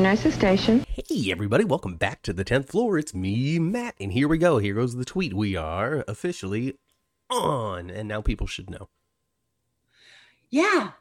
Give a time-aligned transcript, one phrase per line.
[0.00, 0.86] Nurses station.
[0.88, 2.98] Hey, everybody, welcome back to the 10th floor.
[2.98, 4.58] It's me, Matt, and here we go.
[4.58, 5.34] Here goes the tweet.
[5.34, 6.76] We are officially
[7.28, 8.88] on, and now people should know.
[10.50, 10.92] Yeah.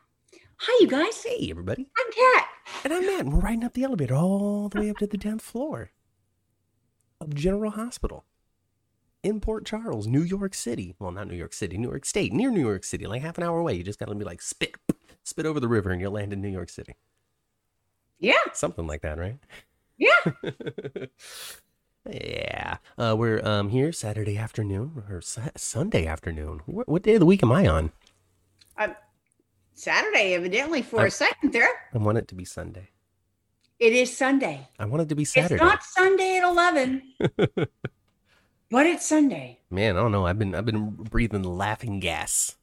[0.57, 1.23] Hi, you guys.
[1.23, 1.91] Hey, everybody.
[1.95, 2.47] I'm Kat.
[2.83, 5.17] And I'm Matt, and we're riding up the elevator all the way up to the
[5.17, 5.91] 10th floor
[7.21, 8.25] of General Hospital
[9.21, 10.95] in Port Charles, New York City.
[10.97, 13.43] Well, not New York City, New York State, near New York City, like half an
[13.43, 13.75] hour away.
[13.75, 14.75] You just got to be like spit,
[15.23, 16.95] spit over the river, and you'll land in New York City.
[18.19, 18.33] Yeah.
[18.53, 19.37] Something like that, right?
[19.97, 20.31] Yeah.
[22.09, 22.77] yeah.
[22.97, 26.61] Uh, we're um here Saturday afternoon or sa- Sunday afternoon.
[26.65, 27.91] What, what day of the week am I on?
[29.73, 31.69] Saturday, evidently, for I- a second there.
[31.93, 32.89] I want it to be Sunday.
[33.79, 34.67] It is Sunday.
[34.79, 35.53] I want it to be Saturday.
[35.55, 37.03] It's not Sunday at 11,
[38.71, 39.59] but it's Sunday.
[39.69, 40.25] Man, I don't know.
[40.25, 42.55] I've been I've been breathing laughing gas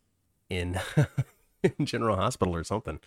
[0.51, 0.81] in,
[1.63, 2.99] in General Hospital or something.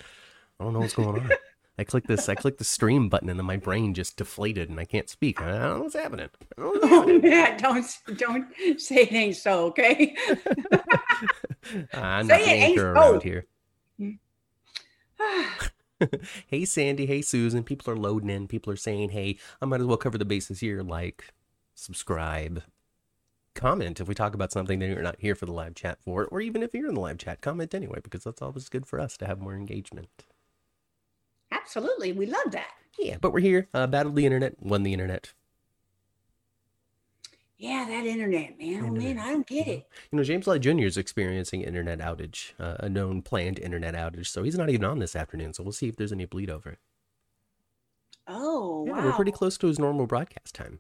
[0.57, 1.31] I don't know what's going on.
[1.77, 4.79] I click this I click the stream button and then my brain just deflated and
[4.79, 5.41] I can't speak.
[5.41, 6.29] I don't know what's happening.
[6.57, 7.21] Don't know what's Oh, happening.
[7.21, 7.85] Matt, don't,
[8.17, 8.47] don't
[8.79, 10.15] say it ain't so, okay?
[11.93, 12.93] I'm Say not it ain't so.
[12.95, 13.19] Oh.
[13.19, 13.47] around here.
[16.47, 17.63] hey Sandy, hey Susan.
[17.63, 18.47] People are loading in.
[18.47, 21.33] People are saying, "Hey, I might as well cover the bases here." Like,
[21.75, 22.63] subscribe,
[23.55, 26.25] comment if we talk about something that you're not here for the live chat for,
[26.27, 28.99] or even if you're in the live chat, comment anyway because that's always good for
[28.99, 30.09] us to have more engagement.
[31.51, 32.11] Absolutely.
[32.11, 32.71] We love that.
[32.99, 33.67] Yeah, but we're here.
[33.73, 35.33] Uh, battled the internet, won the internet.
[37.59, 38.85] Yeah, that internet, man.
[38.85, 39.87] Oh, man, I don't get it.
[40.11, 40.81] You know, James Light Jr.
[40.81, 44.99] is experiencing internet outage, uh, a known planned internet outage, so he's not even on
[44.99, 45.53] this afternoon.
[45.53, 46.77] So we'll see if there's any bleed over.
[48.27, 49.05] Oh, Yeah, wow.
[49.05, 50.79] we're pretty close to his normal broadcast time.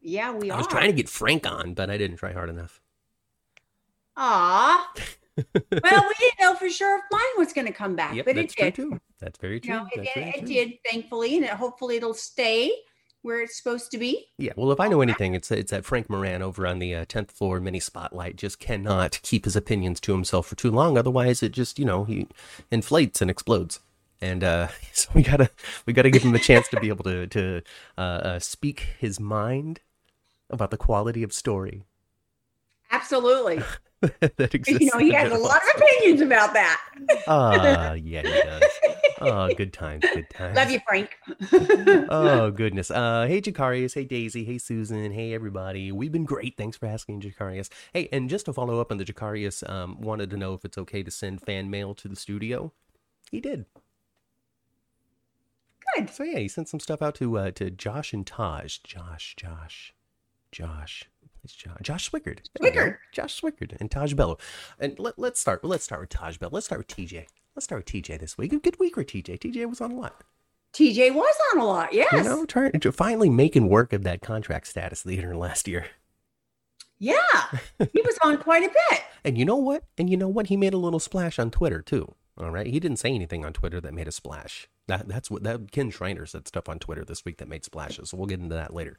[0.00, 0.56] Yeah, we I are.
[0.56, 2.80] I was trying to get Frank on, but I didn't try hard enough.
[4.16, 4.92] Aw.
[5.36, 8.36] well, we didn't know for sure if mine was going to come back, Yep, but
[8.36, 8.74] it did.
[8.74, 9.00] too.
[9.20, 9.74] That's very You true.
[9.74, 10.48] know, it, it, very it true.
[10.48, 12.72] did, thankfully, and it, hopefully it'll stay
[13.22, 14.26] where it's supposed to be.
[14.38, 17.04] Yeah, well, if I know anything, it's it's that Frank Moran over on the uh,
[17.08, 20.96] tenth floor mini spotlight just cannot keep his opinions to himself for too long.
[20.96, 22.28] Otherwise, it just you know he
[22.70, 23.80] inflates and explodes.
[24.20, 25.50] And uh, so we gotta
[25.84, 27.62] we gotta give him a chance to be able to to
[27.96, 29.80] uh, uh, speak his mind
[30.50, 31.82] about the quality of story
[32.90, 33.62] Absolutely.
[34.20, 34.80] that exists.
[34.80, 36.80] you know, he has a lot of opinions about that.
[37.26, 38.62] Ah, yeah, he does.
[39.20, 40.56] Oh, good times, good times.
[40.56, 41.16] Love you, Frank.
[42.10, 42.90] oh goodness.
[42.90, 45.92] Uh hey Jacarius, hey Daisy, hey Susan, hey everybody.
[45.92, 46.56] We've been great.
[46.56, 47.68] Thanks for asking, Jacarius.
[47.92, 50.78] Hey, and just to follow up on the Jacarius, um, wanted to know if it's
[50.78, 52.72] okay to send fan mail to the studio.
[53.30, 53.66] He did.
[55.94, 56.10] Good.
[56.10, 58.78] So yeah, he sent some stuff out to uh to Josh and Taj.
[58.84, 59.94] Josh, Josh,
[60.52, 61.04] Josh.
[61.44, 62.40] It's Josh, Josh Swickard.
[62.60, 62.98] Swickard.
[63.12, 64.38] Josh Swickard and Tajh Bellow.
[64.78, 65.64] And let, let's start.
[65.64, 66.50] Let's start with Tajh Bellow.
[66.52, 67.26] Let's start with TJ.
[67.58, 68.52] Let's start with TJ this week.
[68.52, 69.40] A good week for TJ.
[69.40, 70.22] TJ was on a lot.
[70.72, 71.92] TJ was on a lot.
[71.92, 72.12] Yes.
[72.12, 75.66] You know, trying to finally making work of that contract status that he earned last
[75.66, 75.86] year.
[77.00, 77.16] Yeah.
[77.92, 79.00] He was on quite a bit.
[79.24, 79.82] And you know what?
[79.98, 80.46] And you know what?
[80.46, 82.14] He made a little splash on Twitter too.
[82.38, 84.68] All right, he didn't say anything on Twitter that made a splash.
[84.86, 88.10] That that's what that Kin Shriner said stuff on Twitter this week that made splashes.
[88.10, 88.96] So we'll get into that later.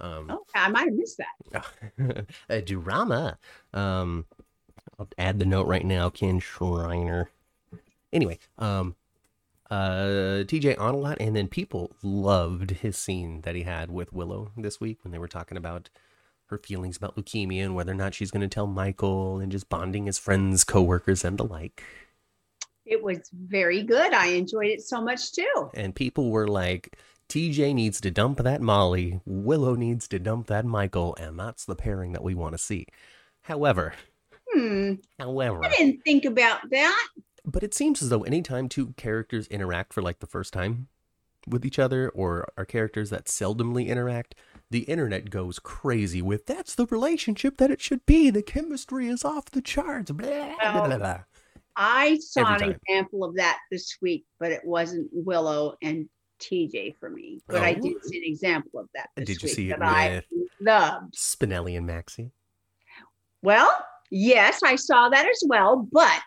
[0.00, 1.20] Um, Oh, I might have missed
[1.52, 2.26] that.
[2.48, 3.36] a drama.
[3.74, 4.24] Um,
[4.98, 7.28] I'll add the note right now, Kin Shriner.
[8.12, 8.96] Anyway, um,
[9.70, 14.12] uh, TJ on a lot, and then people loved his scene that he had with
[14.12, 15.90] Willow this week when they were talking about
[16.46, 19.68] her feelings about leukemia and whether or not she's going to tell Michael and just
[19.68, 21.82] bonding as friends, coworkers, and the like.
[22.86, 24.14] It was very good.
[24.14, 25.70] I enjoyed it so much too.
[25.74, 26.96] And people were like,
[27.28, 31.76] TJ needs to dump that Molly, Willow needs to dump that Michael, and that's the
[31.76, 32.86] pairing that we want to see.
[33.42, 33.92] However,
[34.54, 34.94] Hmm.
[35.18, 37.08] however, I didn't think about that.
[37.44, 40.88] But it seems as though anytime two characters interact for like the first time
[41.46, 44.34] with each other or are characters that seldomly interact,
[44.70, 48.30] the internet goes crazy with that's the relationship that it should be.
[48.30, 50.10] The chemistry is off the charts.
[50.10, 51.20] Blah, blah, blah, blah.
[51.76, 56.08] I saw an example of that this week, but it wasn't Willow and
[56.40, 57.40] TJ for me.
[57.46, 57.80] But I Oh.
[57.80, 59.10] did see an example of that.
[59.16, 59.38] This week.
[59.38, 60.22] Did you week see it I
[60.60, 61.14] loved?
[61.14, 62.32] Spinelli and Maxie.
[63.42, 63.70] Well,
[64.10, 65.88] yes, I saw that as well.
[65.92, 66.20] But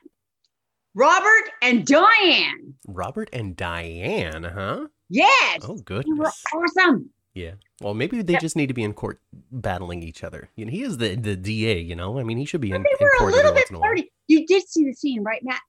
[0.93, 4.87] Robert and Diane, Robert and Diane, huh?
[5.09, 6.17] yes, Oh, you goodness.
[6.53, 7.09] were awesome.
[7.33, 7.53] Yeah.
[7.81, 8.41] Well, maybe they Yep.
[8.41, 9.21] just need to be in court
[9.51, 10.49] battling each other.
[10.57, 12.19] You know, he is the, the DA, you know?
[12.19, 13.75] I mean, he should be in, They were a court every little bit once in
[13.77, 13.89] a while.
[13.89, 14.11] flirty.
[14.27, 15.61] You did see the scene, right, Matt?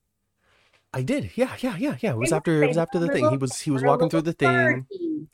[0.93, 1.31] I did.
[1.35, 2.11] Yeah, yeah, yeah, yeah.
[2.11, 3.29] It was after it was after the thing.
[3.29, 4.87] He was he was walking through the thing.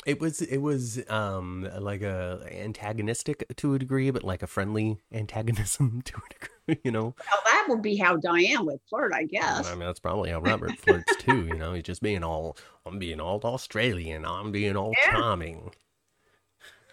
[0.06, 5.00] It was it was um like a antagonistic to a degree, but like a friendly
[5.12, 6.82] antagonism to a degree.
[6.86, 9.68] You know, Well, that would be how Diane would flirt, I guess.
[9.68, 11.46] I mean that's probably how Robert flirts too.
[11.48, 12.56] You know, he's just being all
[12.86, 14.26] I'm being all Australian.
[14.26, 15.12] I'm being all Yeah.
[15.12, 15.72] charming.
[15.72, 16.89] You get two compliments.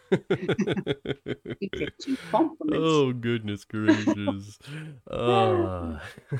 [2.73, 4.59] Oh goodness gracious!
[5.11, 5.99] Uh,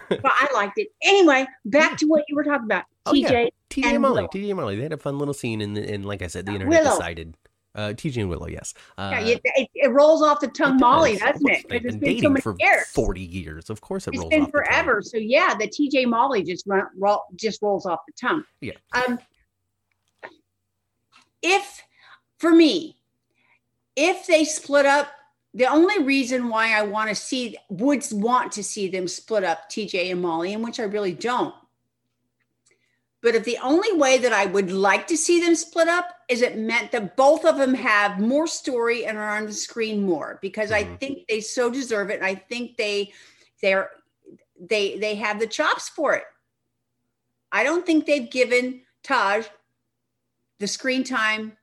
[0.09, 0.89] But I liked it.
[1.03, 2.85] Anyway, back to what you were talking about.
[3.07, 3.31] Oh, yeah.
[3.31, 3.49] TJ.
[3.71, 4.29] TJ And and Molly, Willow.
[4.29, 6.53] TJ and Molly, they had a fun little scene, and and like I said, the
[6.53, 6.97] Uh, internet Willow.
[6.97, 7.37] decided.
[7.75, 8.73] Uh, TJ and Willow, yes.
[8.97, 11.21] Uh, yeah, it, it, it rolls off the tongue, Molly, does.
[11.33, 11.67] doesn't it?
[11.69, 12.87] They've been it's been so dating many for years.
[12.89, 13.69] forty years.
[13.69, 15.03] Of course, it It's rolls been off the forever.
[15.03, 18.45] So yeah, the TJ Molly just run, roll, just rolls off the tongue.
[18.63, 18.73] Yeah.
[18.95, 19.19] Um,
[21.43, 21.83] if
[22.39, 22.96] for me,
[23.97, 25.09] if they split up,
[25.55, 29.71] the only reason why I want to see would want to see them split up
[29.71, 31.55] TJ and Molly, in which I really don't.
[33.23, 36.43] But if the only way that I would like to see them split up is
[36.43, 40.39] it meant that both of them have more story and are on the screen more
[40.43, 41.01] because I Mhm.
[41.01, 42.17] think they so deserve it.
[42.17, 43.13] And I think they
[43.63, 43.91] they're
[44.61, 46.25] they they have the chops for it.
[47.51, 49.49] I don't think they've given Tajh
[50.59, 51.57] the screen time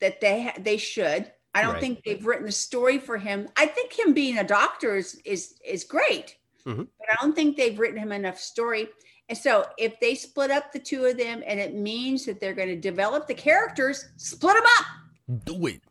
[0.00, 1.30] that they ha- they should.
[1.54, 1.80] I don't Right.
[1.80, 3.48] think they've written a story for him.
[3.56, 6.86] I think him being a doctor is is is great, Mhm.
[6.98, 8.88] but I don't think they've written him enough story.
[9.28, 12.54] And so, if they split up the two of them, and it means that they're
[12.54, 15.44] going to develop the characters, split them up.
[15.44, 15.82] Do it.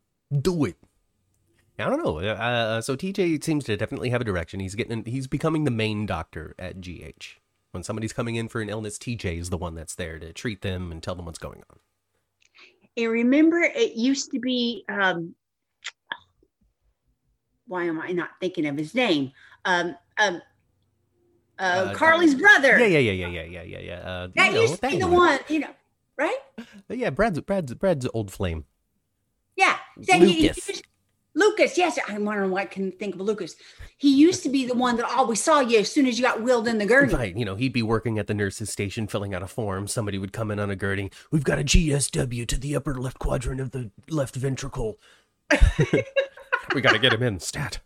[0.42, 0.76] Do it.
[1.78, 2.20] I don't know.
[2.20, 4.60] Uh, so TJ seems to definitely have a direction.
[4.60, 5.06] He's getting.
[5.06, 7.40] He's becoming the main doctor at GH.
[7.72, 10.62] When somebody's coming in for an illness, TJ is the one that's there to treat
[10.62, 11.80] them and tell them what's going on.
[12.98, 14.84] And remember, it used to be.
[14.90, 15.36] Um,
[17.70, 19.32] why am I not thinking of his name?
[19.64, 20.42] Um, um,
[21.58, 22.78] uh, Uh, Carly's brother.
[22.80, 23.94] Yeah, yeah, yeah, yeah, yeah, yeah, yeah, yeah.
[24.00, 25.40] Uh, That you know, used to be the one.
[25.48, 25.72] you know,
[26.18, 26.38] right?
[26.90, 28.66] Yeah, Brad's Brad's Brad's old flame.
[29.56, 29.78] Yeah.
[30.08, 30.68] That he- he Lucas.
[30.70, 30.84] used-
[31.36, 31.98] Lucas, yes.
[32.08, 33.56] I'm wondering why I can think of Lucas.
[33.98, 36.42] He used to be the one that always saw you as soon as you got
[36.42, 37.14] wheeled in the gurney.
[37.14, 39.88] Right, you know, he'd be working at the nurse's station filling out a form.
[39.88, 41.12] Somebody would come in on a gurney.
[41.32, 44.98] We've got a GSW to the upper left quadrant of the left ventricle.
[46.74, 47.80] we got to get him in stat.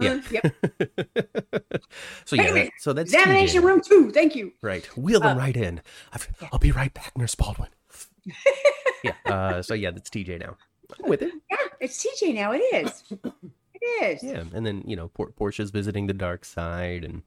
[0.00, 0.12] Yeah.
[0.14, 0.54] Uh, yep.
[2.24, 2.54] So yeah, minute.
[2.54, 3.66] that, so that's Examination TJ.
[3.66, 4.10] room two.
[4.10, 4.52] Thank you.
[4.62, 5.80] Right, wheel them Uh, right in.
[6.12, 6.48] I've, yeah.
[6.52, 7.68] I'll be right back, Nurse Baldwin.
[9.04, 9.12] yeah.
[9.26, 10.56] Uh, so yeah, that's TJ now.
[11.02, 11.32] I'm with it.
[11.50, 12.52] Yeah, it's TJ now.
[12.52, 13.02] It is.
[13.74, 14.22] It is.
[14.22, 17.22] Yeah, and then you know, Por- Portia's visiting the dark side, and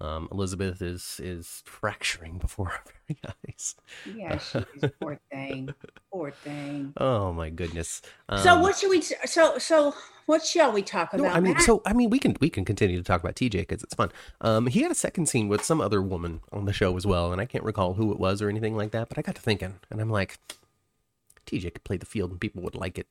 [0.00, 3.76] um, Elizabeth is is fracturing before our very eyes.
[4.14, 4.90] Yeah, she is.
[5.00, 5.74] Poor thing.
[6.12, 6.92] Poor thing.
[6.96, 8.02] Oh my goodness.
[8.42, 9.00] so Um, what should we?
[9.02, 9.94] So so
[10.26, 11.36] what shall we talk No, about?
[11.36, 11.62] I mean, Matt?
[11.62, 14.10] so I mean, we can we can continue to talk about TJ because it's fun.
[14.40, 17.32] Um, he had a second scene with some other woman on the show as well,
[17.32, 19.08] and I can't recall who it was or anything like that.
[19.08, 20.38] But I got to thinking, and I'm like,
[21.46, 23.06] TJ could play the field and people would like it.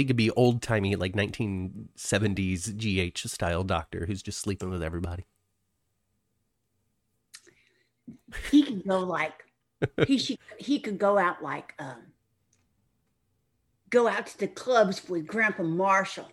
[0.00, 5.26] He could be old timey, like 1970s GH style doctor who's just sleeping with everybody.
[8.50, 9.44] he could go like
[10.06, 12.12] he should he could go out like um
[13.90, 16.30] go out to the clubs with grandpa marshall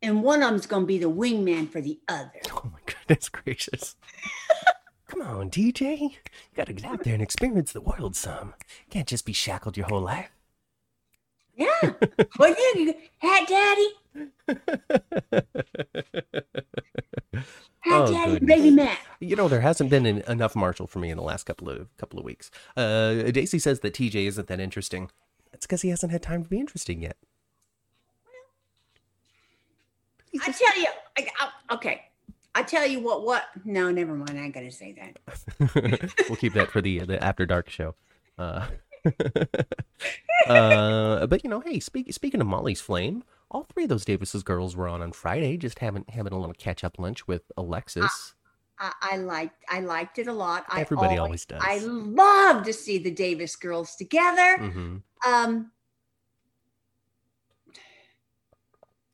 [0.00, 3.28] and one of them's going to be the wingman for the other Oh my goodness
[3.28, 3.96] gracious!
[5.08, 6.10] Come on, TJ, you
[6.54, 8.54] got to get out there and experience the world some.
[8.58, 10.30] You can't just be shackled your whole life.
[11.58, 11.92] Yeah
[12.36, 13.88] what you hat daddy
[17.80, 18.48] hat Oh, daddy goodness.
[18.56, 21.44] baby matt You know, there hasn't been en- enough Marshall for me in the last
[21.44, 22.50] couple of couple of weeks.
[22.76, 25.10] Uh, Daisy says that TJ isn't that interesting.
[25.52, 27.16] That's because he hasn't had time to be interesting yet.
[30.30, 30.86] He's i tell you
[31.16, 32.02] I, I, okay
[32.54, 35.16] i tell you what what no never mind i ain't gonna say that
[36.28, 37.94] we'll keep that for the the after dark show.
[38.36, 38.66] Uh,
[40.46, 44.42] uh, but you know, hey, speak, speaking of Molly's flame, all three of those Davis's
[44.42, 48.34] girls were on on Friday, just having having a little catch up lunch with Alexis.
[48.78, 50.64] I, I liked I liked it a lot.
[50.68, 51.62] I Everybody always does.
[51.62, 54.58] I love to see the Davis girls together.
[54.58, 55.72] hmm Um,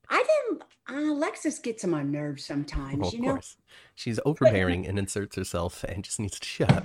[0.09, 0.63] I didn't.
[0.87, 2.99] Uh, Alexis gets on my nerves sometimes.
[2.99, 3.57] Well, of you know, course,
[3.95, 6.85] she's overbearing and inserts herself and just needs to shut up.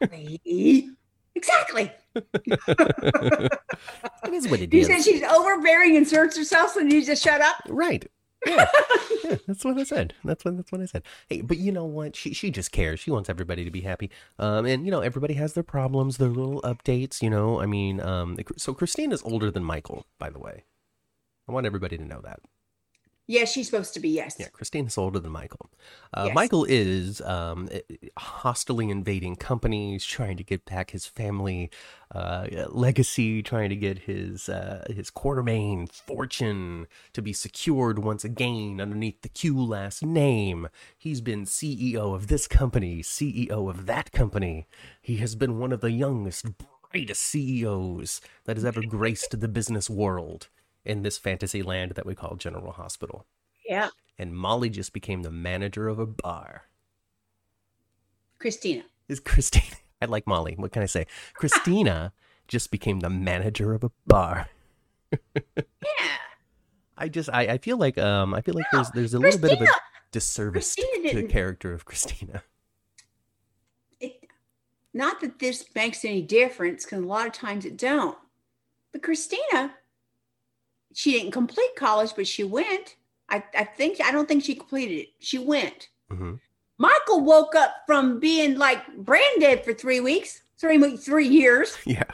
[1.34, 1.92] exactly.
[2.14, 3.60] it
[4.32, 4.86] is what it You is.
[4.86, 7.56] said she's overbearing and inserts herself, so you just shut up.
[7.68, 8.06] Right.
[8.46, 8.66] Yeah.
[9.24, 10.14] yeah, that's what I said.
[10.24, 11.02] That's what that's what I said.
[11.28, 12.16] Hey, but you know what?
[12.16, 13.00] She she just cares.
[13.00, 14.10] She wants everybody to be happy.
[14.38, 17.22] Um, and you know everybody has their problems, their little updates.
[17.22, 20.64] You know, I mean, um, so Christine is older than Michael, by the way.
[21.48, 22.40] I want everybody to know that.
[23.30, 24.34] Yeah, she's supposed to be, yes.
[24.40, 25.70] Yeah, Christina's older than Michael.
[26.12, 26.34] Uh, Yes.
[26.34, 27.68] Michael is um,
[28.18, 31.70] hostily invading companies, trying to get back his family
[32.12, 38.80] uh, legacy, trying to get his uh, his Quartermaine fortune to be secured once again
[38.80, 40.68] underneath the Q last name.
[40.98, 44.66] He's been CEO of this company, CEO of that company.
[45.00, 46.46] He has been one of the youngest,
[46.90, 50.48] brightest CEOs that has ever graced the business world
[50.84, 53.26] in this fantasy land that we call General Hospital
[53.68, 53.90] Yeah.
[54.18, 56.62] and Molly just became the manager of a bar.
[58.38, 58.84] Christina.
[59.08, 59.76] Is Christina?
[60.02, 60.54] I like Molly.
[60.56, 61.06] What can I say?
[61.34, 62.12] Christina
[62.48, 64.48] just became the manager of a bar.
[65.36, 66.16] Yeah.
[66.96, 69.52] I just I, I feel like um I feel like there's there's a little bit
[69.52, 69.66] of a
[70.12, 72.42] disservice to, the character of Christina.
[73.98, 74.26] It,
[74.92, 78.18] not that this makes any difference, because a lot of times it don't.
[78.92, 79.74] But Christina,
[80.94, 82.96] she didn't complete college, but she went.
[83.28, 85.08] I, I think I don't think she completed it.
[85.20, 85.88] She went.
[86.10, 86.34] hmm
[86.78, 91.76] Michael woke up from being like brain dead for three weeks, three mo- three years,
[91.84, 92.04] Yeah.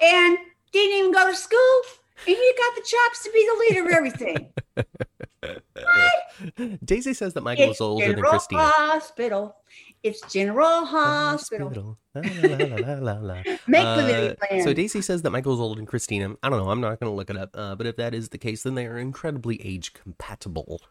[0.00, 0.36] and
[0.72, 1.80] didn't even go to school.
[2.26, 4.52] And he got the chops to be the leader of everything.
[6.84, 8.62] Daisy says that Michael is older than Christina.
[8.62, 9.56] Hospital.
[10.04, 11.98] It's General Hospital.
[12.14, 13.42] La, la, la, la.
[13.66, 14.62] Make Uh, believe plan.
[14.62, 16.36] So Daisy says that Michael's older than Christina.
[16.42, 16.70] I don't know.
[16.70, 17.50] I'm not going to look it up.
[17.54, 20.82] Uh, but if that is the case, then they are incredibly age compatible.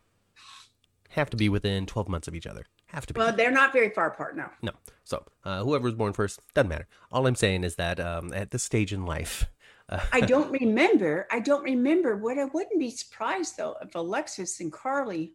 [1.09, 2.65] Have to be within 12 months of each other.
[2.87, 3.19] Have to be.
[3.19, 4.51] well, they're not very far apart now.
[4.63, 4.71] no.
[5.03, 6.87] So uh, whoever was born first doesn't matter.
[7.11, 9.45] All I'm saying is that um, at this stage in life,
[9.89, 11.27] uh, I don't remember.
[11.31, 12.17] I don't remember.
[12.17, 15.33] What I wouldn't be surprised though if Alexis and Carly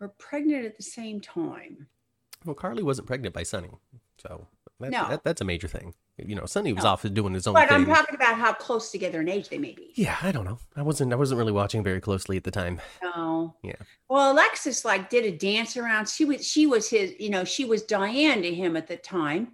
[0.00, 1.88] were pregnant at the same time.
[2.44, 3.70] Well, Carly wasn't pregnant by Sonny,
[4.18, 4.46] so
[4.80, 5.08] that, No.
[5.08, 5.94] that, that's a major thing.
[6.18, 6.90] You know, Sonny was No.
[6.90, 7.76] off doing his own But thing.
[7.78, 9.90] I'm talking about how close together in age they may be.
[9.94, 10.58] yeah, I don't know.
[10.76, 11.12] I wasn't.
[11.12, 12.80] I wasn't really watching very closely at the time.
[13.02, 13.54] No.
[13.62, 13.74] Yeah.
[14.08, 16.08] Well, Alexis like did a dance around.
[16.08, 19.52] She was she was his, you know, she was Diane to him at the time.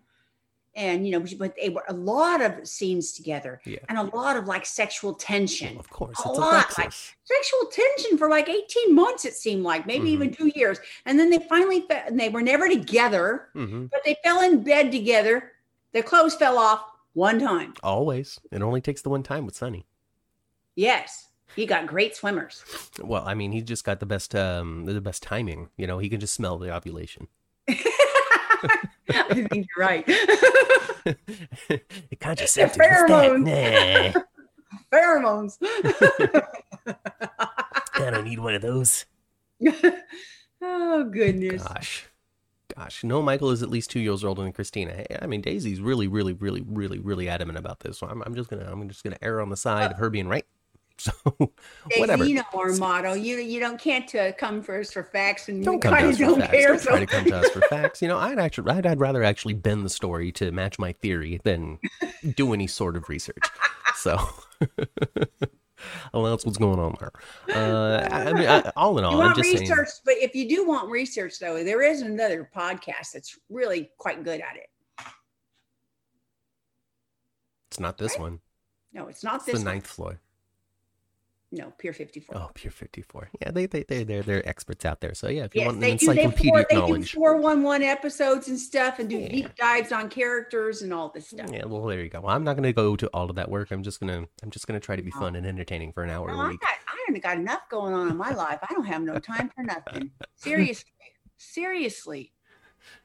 [0.79, 3.81] And you know, but they were a lot of scenes together Yeah.
[3.89, 5.73] and a lot of like sexual tension.
[5.75, 6.93] Well, of course, A lot, like-
[7.25, 10.13] Sexual tension for like 18 months, it seemed like, maybe Mhm.
[10.13, 10.79] even two years.
[11.05, 14.63] And then they finally fe- and they were never together, hmm but they fell in
[14.63, 15.53] bed together.
[15.93, 16.81] Their clothes fell off
[17.13, 17.75] one time.
[17.83, 18.39] Always.
[18.53, 19.85] It only takes the one time with Sonny.
[20.77, 21.27] Yes.
[21.57, 22.63] He got great swimmers.
[23.03, 25.71] Well, I mean, he just got the best um the best timing.
[25.77, 27.27] You know, he can just smell the ovulation.
[29.31, 30.05] I think you're right.
[31.69, 32.81] it contraceptive.
[32.81, 34.15] pheromones.
[34.15, 34.21] Nah,
[34.93, 35.59] Pheromones.
[35.59, 36.47] Pheromones.
[37.95, 39.07] I don't need one of those.
[40.63, 41.63] oh goodness.
[41.63, 42.07] Gosh.
[42.77, 43.03] Gosh.
[43.05, 44.93] No, Michael is at least two years older than Christina.
[44.93, 47.99] Hey, I mean, Daisy's really, really, really, really, really adamant about this.
[47.99, 50.11] So I'm, I'm just gonna, I'm just gonna err on the side uh, of her
[50.11, 50.45] being right.
[51.01, 51.13] So,
[51.97, 52.25] whatever.
[52.25, 53.13] You know our motto.
[53.15, 56.19] You you don't can't uh, come for us for facts, and Don't come kind of
[56.19, 56.51] don't facts.
[56.53, 56.69] care.
[56.69, 58.03] Don't so try to come to us for facts.
[58.03, 61.41] You know, I'd actually, I'd, I'd rather actually bend the story to match my theory
[61.45, 61.79] than
[62.35, 63.45] do any sort of research.
[63.95, 64.17] So,
[66.13, 67.13] well, that's what's going on there.
[67.57, 70.03] Uh, I, mean, I, all in all, you I'm want just research, saying.
[70.05, 74.41] but if you do want research, though, there is another podcast that's really quite good
[74.41, 74.69] at it.
[77.71, 78.21] It's not this Right?
[78.21, 78.41] one.
[78.93, 79.75] No, it's not It's this the one.
[79.75, 80.19] ninth floor.
[81.51, 82.37] No, Pier 54.
[82.37, 83.31] Oh, Pier 54.
[83.41, 85.15] Yeah, they, they, they, they're, they're experts out there.
[85.15, 86.07] So, yeah, if you Yes, want an they do.
[86.13, 87.13] They, encyclopedic four, they do knowledge.
[87.15, 89.29] 411 episodes and stuff and do Yeah.
[89.29, 91.49] deep dives on characters and all this stuff.
[91.51, 92.21] Yeah, well, there you go.
[92.21, 93.71] Well, I'm not going to go to all of that work.
[93.71, 96.29] I'm just gonna, I'm just gonna try to be fun and entertaining for an hour
[96.29, 96.61] No, a I week.
[96.61, 98.59] got, I haven't got enough going on in my life.
[98.69, 100.11] I don't have no time for nothing.
[100.37, 100.85] Seriously.
[101.39, 102.33] Seriously.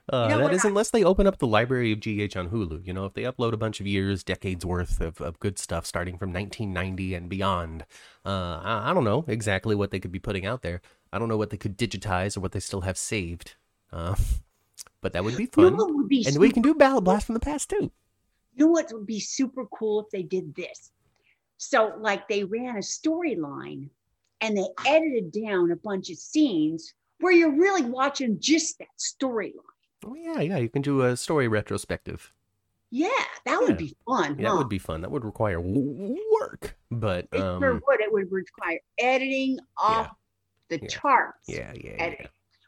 [0.09, 2.85] Uh, that is unless they open up the library of GH on Hulu.
[2.85, 5.85] You know, if they upload a bunch of years, decades worth of, of good stuff
[5.85, 7.85] starting from 1990 and beyond,
[8.25, 10.81] uh, I, I don't know exactly what they could be putting out there.
[11.13, 13.55] I don't know what they could digitize or what they still have saved.
[13.93, 14.15] Uh,
[15.01, 15.95] but that would be You know fun.
[15.95, 17.91] would be and we can do Battle Blast from the past too.
[18.55, 20.91] you know what would be super cool if they did this?
[21.57, 23.89] So, like, they ran a storyline
[24.41, 29.53] and they edited down a bunch of scenes where you're really watching just that storyline.
[30.05, 30.57] Oh, yeah, yeah.
[30.57, 32.33] You can do a story retrospective.
[32.91, 33.07] Yeah,
[33.45, 33.67] that Yeah.
[33.67, 34.37] would be fun.
[34.37, 34.57] That huh?
[34.57, 35.01] would be fun.
[35.01, 38.01] That would require w- work, but It um, sure would.
[38.01, 40.11] It would require editing off
[40.69, 40.87] the Yeah.
[40.87, 41.47] charts.
[41.47, 42.27] yeah, yeah, yeah.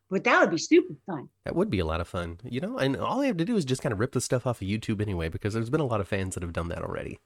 [0.10, 1.30] But that would be super fun.
[1.46, 2.77] That would be a lot of fun, you know.
[2.77, 4.68] And all I have to do is just kind of rip the stuff off of
[4.68, 7.20] YouTube anyway, because there's been a lot of fans that have done that already.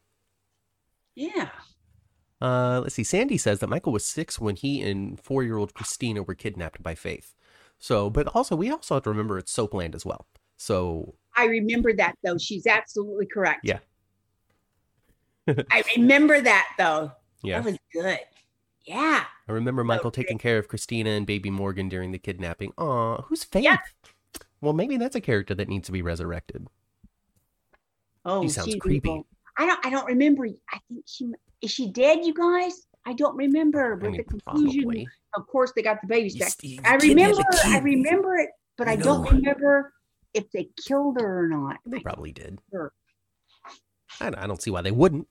[1.15, 1.49] Yeah.
[2.41, 3.03] Uh, let's see.
[3.03, 7.35] Sandy says that Michael was six when he and four-year-old Christina were kidnapped by Faith.
[7.79, 10.27] So, but also we also have to remember it's Soapland as well.
[10.57, 12.37] So, I remember that though.
[12.37, 13.61] She's absolutely correct.
[13.63, 13.79] Yeah.
[15.47, 17.11] I remember that though.
[17.41, 18.19] yeah, That was good.
[18.85, 19.23] Yeah.
[19.47, 22.73] I remember Michael taking care of Christina and baby Morgan during the kidnapping.
[22.77, 23.63] Aw, who's Faith?
[23.63, 23.77] Yeah.
[24.61, 26.67] Well, maybe that's a character that needs to be resurrected.
[28.25, 29.23] Oh, He sounds she- creepy.
[29.57, 29.85] I don't.
[29.85, 30.45] I don't remember.
[30.71, 31.31] I think she
[31.61, 32.19] is she dead.
[32.23, 32.87] You guys.
[33.05, 33.95] I don't remember.
[33.95, 34.81] But I mean, the conclusion.
[34.81, 35.07] probably.
[35.35, 36.49] Of course, they got the babies back.
[36.49, 37.43] st- you I remember.
[37.65, 39.93] I remember it, but I, I don't remember
[40.33, 41.77] if they killed her or not.
[41.85, 42.59] They probably did.
[42.71, 42.93] Sure.
[44.19, 45.27] I, I don't see why they wouldn't.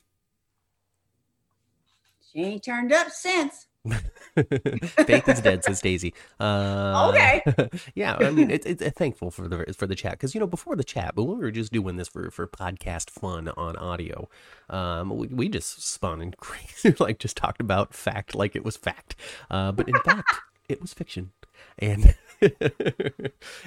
[2.32, 3.67] She ain't turned up since.
[4.34, 6.14] Faith is dead, says Daisy.
[6.38, 7.42] Uh, Okay.
[7.94, 10.76] yeah, I mean, it's it's thankful for the for the chat because you know before
[10.76, 14.28] the chat, but when we were just doing this for for podcast fun on audio,
[14.68, 18.76] um, we, we just spun and crazy, like just talked about fact like it was
[18.76, 19.16] fact,
[19.50, 20.28] uh, but in fact
[20.68, 21.30] it was fiction,
[21.78, 22.14] and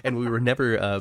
[0.03, 0.99] and we were never uh,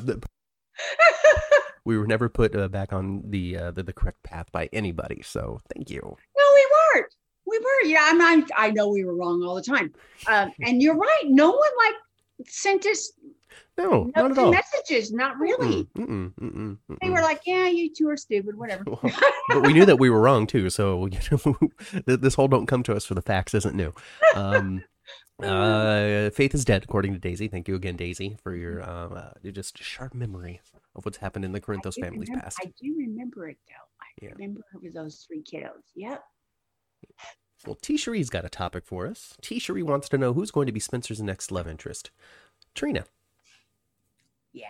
[1.85, 5.21] we were never put uh, back on the, uh, the the correct path by anybody.
[5.23, 6.01] So thank you.
[6.01, 7.15] No, we weren't.
[7.47, 7.87] We were.
[7.87, 9.93] Yeah, I'm, I'm, I know we were wrong all the time.
[10.27, 11.23] Um, and you're right.
[11.25, 11.95] No one like
[12.47, 13.11] sent us
[13.77, 14.51] No, not at all.
[14.51, 15.11] messages.
[15.11, 15.83] Not really.
[15.97, 18.57] Mm-mm, mm-mm, mm-mm, They were like, "Yeah, you two are stupid.
[18.57, 18.99] Whatever." Well,
[19.49, 20.69] but we knew that we were wrong too.
[20.69, 21.55] So you know,
[22.17, 23.93] this whole "don't come to us for the facts" isn't new.
[24.35, 24.83] Um,
[25.43, 27.47] uh, Faith is dead, according to Daisy.
[27.47, 30.61] Thank you again, Daisy, for your uh, uh, just sharp memory
[30.95, 32.59] of what's happened in the Corinthos family's remember- past.
[32.61, 33.87] I do remember it though.
[34.01, 34.31] I Yeah.
[34.33, 35.81] remember it was those three kiddos.
[35.95, 36.21] Yep.
[37.65, 37.95] Well, T.
[37.95, 39.37] Cherie's got a topic for us.
[39.41, 39.59] T.
[39.59, 42.09] Cherie wants to know who's going to be Spencer's next love interest.
[42.73, 43.05] Trina.
[44.51, 44.67] Yeah.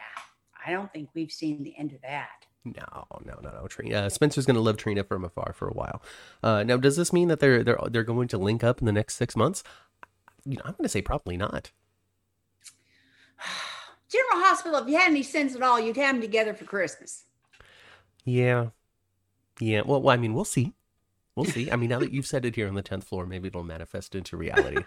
[0.65, 2.45] I don't think we've seen the end of that.
[2.63, 3.67] No, no, no, no.
[3.67, 3.95] Trina.
[3.95, 6.01] Uh, Spencer's going to love Trina from afar for a while.
[6.43, 8.91] Uh, now, does this mean that they're they're they're going to link up in the
[8.91, 9.63] next six months?
[10.45, 11.71] You know, I'm going to say probably not.
[14.09, 17.23] General Hospital, if you had any sense at all, you'd have them together for Christmas.
[18.25, 18.67] Yeah.
[19.59, 19.81] Yeah.
[19.85, 20.73] Well, well, I mean, we'll see.
[21.35, 21.71] We'll see.
[21.71, 24.15] I mean, now that you've said it here on the 10th floor, maybe it'll manifest
[24.15, 24.83] into reality.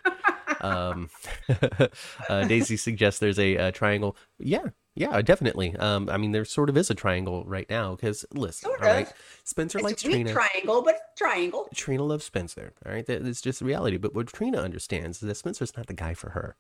[0.61, 1.09] um,
[2.29, 4.17] uh, Daisy suggests there's a, uh triangle.
[4.39, 4.69] Yeah.
[4.97, 5.75] Yeah, definitely.
[5.77, 8.87] Um, I mean, there sort of is a triangle right now because, listen, Sort all
[8.87, 9.13] right, of.
[9.43, 10.33] Spencer likes it's a Trina.
[10.33, 11.69] triangle, but triangle.
[11.75, 12.73] Trina loves Spencer.
[12.87, 13.97] All right, that, it's just reality.
[13.97, 16.55] But what Trina understands is that Spencer's not the guy for her,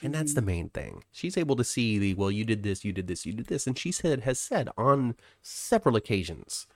[0.00, 1.04] and that's the main thing.
[1.12, 3.66] She's able to see the well, you did this, you did this, you did this,
[3.66, 6.66] and she said has said on several occasions,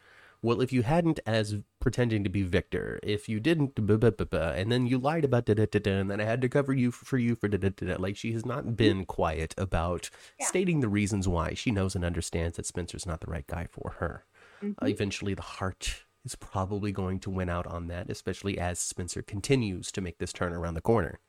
[0.42, 4.50] well, if you hadn't as pretending to be Victor, if you didn't, blah, blah, blah,
[4.50, 6.72] and then you lied about da da da da, and then I had to cover
[6.72, 7.96] you for, for you for da da da da.
[8.02, 10.46] Like she has not been quiet about Yeah.
[10.46, 13.96] stating the reasons why she knows and understands that Spencer's not the right guy for
[13.98, 14.24] her.
[14.62, 14.74] Mhm.
[14.82, 19.22] Uh, eventually, the heart is probably going to win out on that, especially as Spencer
[19.22, 21.20] continues to make this turn around the corner.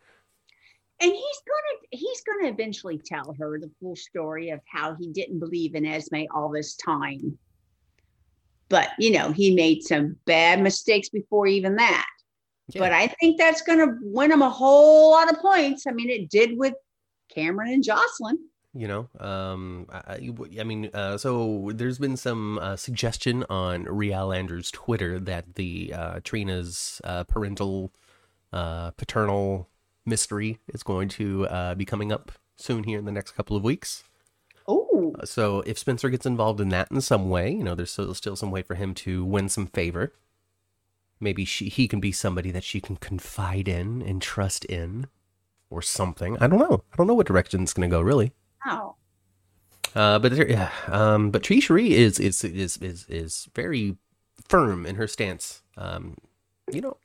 [0.99, 5.39] and he's gonna he's gonna eventually tell her the full story of how he didn't
[5.39, 7.37] believe in Esme all this time.
[8.69, 12.05] But you know, he made some bad mistakes before even that.
[12.75, 15.85] But I think that's gonna win him a whole lot of points.
[15.85, 16.73] I mean, it did with
[17.33, 18.37] Cameron and Jocelyn.
[18.75, 23.83] you know, um, I, I- I mean, uh, so there's been some uh, suggestion on
[23.83, 27.91] Rial Andrews' Twitter that the uh, Trina's uh, parental,
[28.51, 29.69] uh, paternal
[30.05, 33.63] mystery is going to uh, be coming up soon here in the next couple of
[33.63, 34.03] weeks.
[34.93, 38.13] Uh, So if Spencer gets involved in that in some way, you know, there's still,
[38.13, 40.13] still some way for him to win some favor.
[41.19, 45.07] Maybe she he can be somebody that she can confide in and trust in,
[45.69, 46.37] or something.
[46.39, 46.83] I don't know.
[46.91, 48.33] I don't know what direction it's going to go really.
[48.65, 48.95] wow.
[49.95, 53.95] Uh, but there, yeah, um, but Tree Cherie is is is is is very
[54.49, 55.61] firm in her stance.
[55.77, 56.17] Um,
[56.71, 56.97] you know,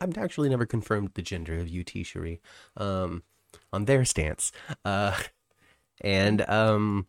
[0.00, 2.40] I've actually never confirmed the gender of UT Cherie,
[2.76, 3.22] um,
[3.72, 4.52] on their stance.
[4.84, 5.16] Uh,
[6.00, 7.06] and um,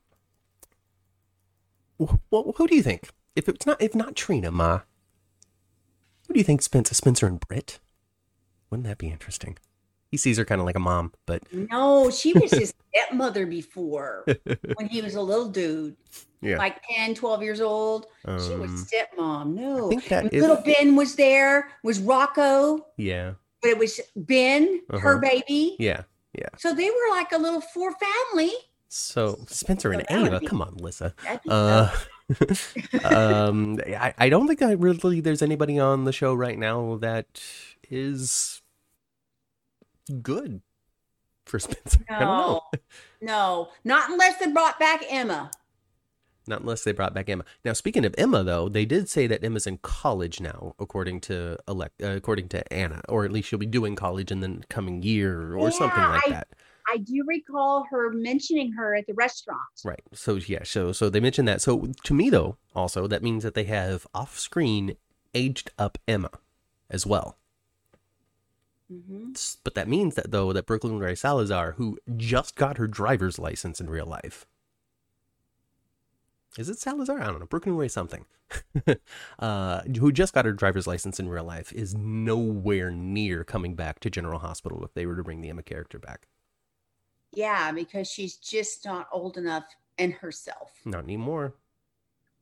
[2.00, 2.16] wh-
[2.56, 3.10] who do you think?
[3.36, 4.82] If it's not if not Trina, Ma,
[6.28, 7.80] who do you think Spencer Spencer and Britt?
[8.70, 9.58] Wouldn't that be interesting?
[10.12, 14.26] He sees her kind of like a mom, but No, she was his stepmother before
[14.76, 15.96] when he was a little dude,
[16.42, 18.06] yeah, like 10, 12 years old.
[18.24, 19.56] she Um, was stepmom.
[19.56, 19.88] No.
[19.88, 24.82] I think that is little Ben was there, was Rocco, yeah, but it was Ben,
[24.92, 25.20] her Uh-huh.
[25.20, 25.76] baby.
[25.80, 26.04] Yeah,
[26.38, 26.50] yeah.
[26.60, 27.92] So they were like a little four
[28.32, 28.52] family.
[28.96, 31.16] So Spencer and So that Ava, be- come on, Lissa.
[31.50, 31.90] Uh,
[33.04, 37.42] um, I, I don't think I really there's anybody on the show right now that
[37.90, 38.62] is
[40.22, 40.62] good
[41.46, 42.06] for Spencer.
[42.08, 42.62] I don't know.
[42.72, 42.80] no,
[43.22, 45.50] no, not unless they brought back Emma.
[46.46, 47.46] Not unless they brought back Emma.
[47.66, 51.58] Now, speaking of Emma, though, they did say that Emma's in college now, according to
[51.68, 55.02] elect, uh, according to Anna, or at least she'll be doing college in the coming
[55.02, 56.48] year or something like I- that.
[56.94, 59.60] I do recall her mentioning her at the restaurant.
[59.84, 60.02] Right.
[60.14, 60.64] So yeah.
[60.64, 61.62] So so they mentioned that.
[61.62, 64.96] So to me though, also that means that they have off-screen
[65.34, 66.30] aged up Emma
[66.90, 67.38] as well.
[68.92, 69.58] Mhm.
[69.64, 73.82] But that means that though that Brooklyn Ray Salazar, who just got her driver's license
[73.82, 74.46] in real life,
[76.58, 77.20] is it Salazar?
[77.20, 77.48] I don't know.
[77.48, 78.26] Brooklyn Ray something,
[79.40, 84.00] uh, who just got her driver's license in real life, is nowhere near coming back
[84.02, 86.28] to General Hospital if they were to bring the Emma character back.
[87.34, 89.66] Yeah, because she's just not old enough
[89.98, 90.72] in herself.
[90.86, 91.56] Not anymore.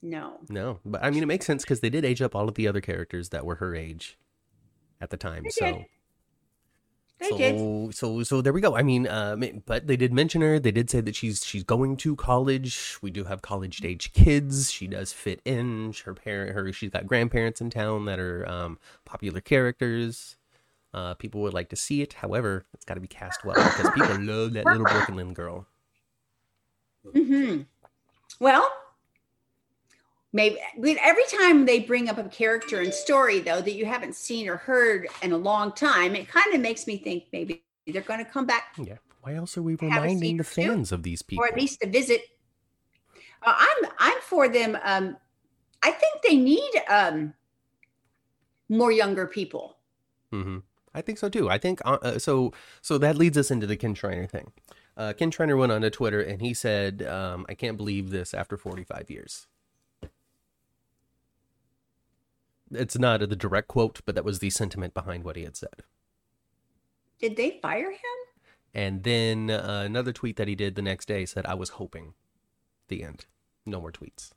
[0.02, 0.40] No.
[0.50, 2.68] No, but I mean it makes sense because they did age up all of the
[2.68, 4.18] other characters that were her age
[5.00, 5.44] at the time.
[5.44, 5.66] They so.
[5.66, 5.86] did.
[7.20, 7.96] They so, did.
[7.96, 8.76] so so there we go.
[8.76, 10.60] I mean, uh, but they did mention her.
[10.60, 12.98] They did say that she's she's going to college.
[13.04, 14.72] We do have college age kids.
[14.72, 15.94] She does fit in.
[16.04, 20.38] Her parent, her she's got grandparents in town that are um, popular characters.
[20.94, 22.14] Uh, people would like to see it.
[22.14, 25.68] However, it's got to be cast well because people love that little Brooklyn girl.
[27.14, 27.62] hmm
[28.40, 28.70] Well,
[30.34, 34.16] maybe but every time they bring up a character and story, though, that you haven't
[34.16, 38.02] seen or heard in a long time, it kind of makes me think maybe they're
[38.02, 38.98] going to come back Yeah.
[39.22, 41.44] Why else are we reminding the seat or two, fans of these people?
[41.44, 42.22] or at least to visit.
[43.44, 44.78] Uh, I'm I'm for them.
[44.84, 45.18] Um,
[45.84, 47.34] I think they need um,
[48.70, 49.78] more younger people.
[50.32, 50.60] hmm
[50.94, 51.50] I think so too.
[51.50, 52.54] I think uh, uh, so.
[52.82, 54.52] So that leads us into the Kin Shriner thing.
[54.98, 58.34] Uh, Kin Shriner went on to Twitter and he said, um, "I can't believe this
[58.34, 59.48] after 45 years."
[62.72, 65.84] It's not the direct quote, but that was the sentiment behind what he had said.
[67.20, 68.00] Did they fire him?
[68.74, 72.14] And then uh, another tweet that he did the next day said, "I was hoping."
[72.88, 73.26] The end.
[73.66, 74.32] No more tweets.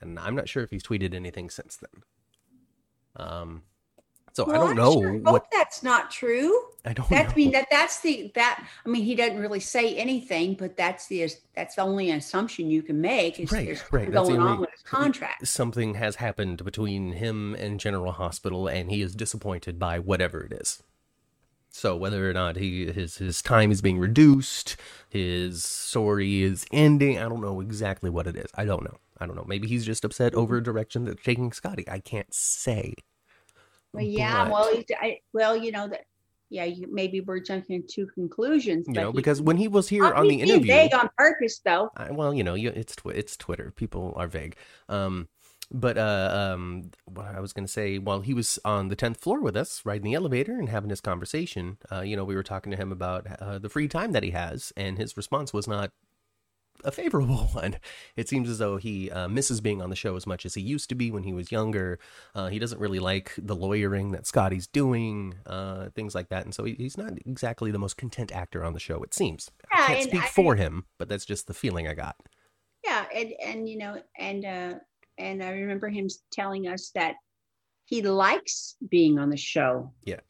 [0.00, 2.02] And I'm not sure if he's tweeted anything since then.
[3.16, 3.62] Um,
[4.32, 6.58] so I don't I'm know sure what that's not true.
[6.84, 7.32] I don't That know.
[7.32, 11.06] I mean that that's the that I mean he doesn't really say anything, but that's
[11.06, 14.70] the that's the only assumption you can make is Right, there's right, going on with
[14.72, 15.46] his contract.
[15.46, 20.52] something has happened between him and General Hospital, and he is disappointed by whatever it
[20.52, 20.82] is.
[21.70, 24.76] So whether or not he his his time is being reduced,
[25.08, 28.50] his story is ending, I don't know exactly what it is.
[28.54, 28.98] I don't know.
[29.18, 29.44] I don't know.
[29.46, 31.88] Maybe he's just upset over a direction that's taking Scotty.
[31.88, 32.94] I can't say.
[33.92, 36.02] Well, yeah, but- well, I, well, you know that.
[36.50, 38.86] Yeah, you, maybe we're jumping to conclusions.
[38.86, 41.90] You know, he- because when he was here on the interview, vague on purpose, though.
[41.96, 43.72] I, well, you know, you, it's it's Twitter.
[43.74, 44.56] People are vague.
[44.86, 45.28] Um,
[45.70, 49.18] but uh, um, what I was going to say, while he was on the tenth
[49.22, 52.42] floor with us, riding the elevator and having this conversation, uh, you know, we were
[52.42, 55.66] talking to him about uh, the free time that he has, and his response was
[55.66, 55.90] not
[56.84, 57.76] a favorable one.
[58.16, 60.60] It seems as though he uh, misses being on the show as much as he
[60.60, 61.98] used to be when he was younger.
[62.34, 66.54] Uh, he doesn't really like the lawyering that Scotty's doing, uh, things like that, and
[66.54, 69.02] so he, he's not exactly the most content actor on the show.
[69.02, 69.50] It seems.
[69.72, 72.16] I can't speak I- for him, but that's just the feeling I got.
[72.84, 74.74] Yeah, and and you know, and uh,
[75.18, 77.14] and I remember him telling us that
[77.84, 79.92] he likes being on the show.
[80.04, 80.20] Yeah.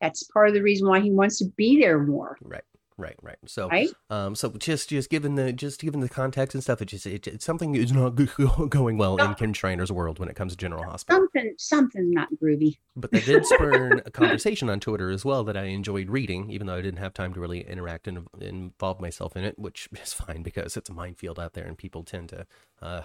[0.00, 2.36] that's part of the reason why he wants to be there more.
[2.42, 2.64] Right,
[3.00, 3.38] right, right.
[3.46, 3.90] So, Right?
[4.10, 7.26] um, so just just given the just given the context and stuff, it just it,
[7.26, 8.10] it's something is not
[8.68, 11.20] going well in Kin Shriner's world when it comes to General Hospital.
[11.20, 12.78] Something something's not groovy.
[12.94, 16.66] But that did spurn a conversation on Twitter as well that I enjoyed reading, even
[16.66, 20.12] though I didn't have time to really interact and involve myself in it, which is
[20.12, 22.46] fine because it's a minefield out there and people tend to
[22.82, 23.02] uh,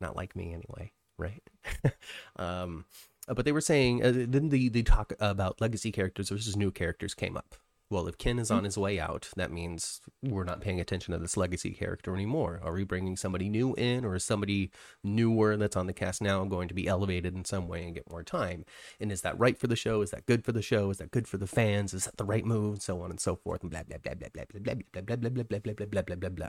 [0.00, 1.42] not like me anyway, right?
[2.36, 2.84] um,
[3.28, 7.14] but they were saying uh, then the the talk about legacy characters versus new characters
[7.14, 7.56] came up.
[7.88, 11.18] Well, if Kin is on his way out, that means we're not paying attention to
[11.18, 12.60] this legacy character anymore.
[12.64, 14.72] Are we bringing somebody new in, or is somebody
[15.04, 18.10] newer that's on the cast now going to be elevated in some way and get
[18.10, 18.64] more time?
[18.98, 20.02] And is that right for the show?
[20.02, 20.90] Is that good for the show?
[20.90, 21.94] Is that good for the fans?
[21.94, 22.74] Is that the right move?
[22.74, 23.62] And so on and so forth.
[23.62, 25.86] And blah blah blah blah blah blah blah blah blah blah blah blah blah blah
[25.86, 26.48] blah blah blah blah.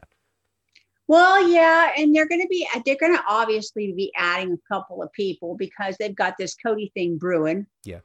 [1.07, 5.01] Well, yeah, and they're going to be they're going to obviously be adding a couple
[5.01, 7.67] of people because they've got this Cody thing brewing.
[7.85, 7.99] Yeah.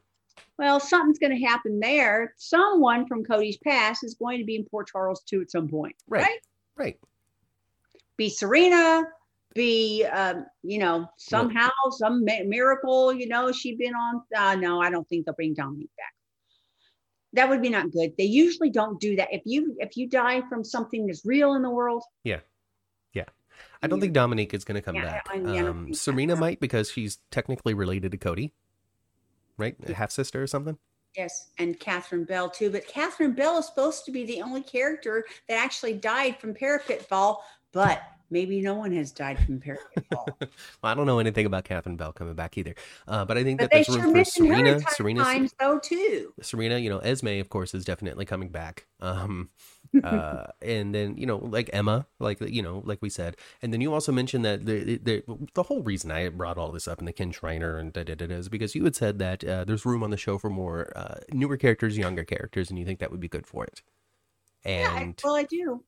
[0.57, 2.33] Well, something's going to happen there.
[2.37, 5.95] Someone from Cody's past is going to be in Port Charles too at some point,
[6.07, 6.21] Right.
[6.23, 6.39] right?
[6.75, 6.99] Right.
[8.17, 9.03] Be Serena,
[9.55, 13.11] be um, you know somehow some mi- miracle.
[13.13, 14.21] You know she'd been on.
[14.35, 16.13] Uh, no, I don't think they'll bring Dominique back.
[17.33, 18.11] That would be not good.
[18.17, 19.29] They usually don't do that.
[19.31, 22.39] If you if you die from something that's real in the world, yeah,
[23.13, 23.25] yeah.
[23.81, 25.27] I don't think Dominique is going to come Yeah, back.
[25.31, 25.93] I- I don't Um.
[25.95, 28.53] Serena might because she's technically related to Cody,
[29.57, 29.75] right?
[29.89, 30.77] Half sister or something.
[31.15, 32.71] Yes, and Catherine Bell too.
[32.71, 37.07] But Catherine Bell is supposed to be the only character that actually died from parapet
[37.07, 40.27] fall, but maybe no one has died from parapet fall.
[40.81, 42.75] Well, I don't know anything about Catherine Bell coming back either,
[43.07, 44.79] uh, but I think but that they there's sure room for Serena.
[44.89, 46.33] Serena, times though too.
[46.41, 48.87] Serena, you know, Esme, of course, is definitely coming back.
[48.99, 49.49] Um,
[50.03, 53.81] uh, and then you know like Emma, like you know like we said, and then
[53.81, 57.05] you also mentioned that the the, the whole reason I brought all this up in
[57.05, 59.85] the Kin Shriner and da da da is because you had said that uh, there's
[59.85, 63.11] room on the show for more uh, newer characters, younger characters, and you think that
[63.11, 63.81] would be good for it.
[64.65, 65.83] And yeah, well, I do.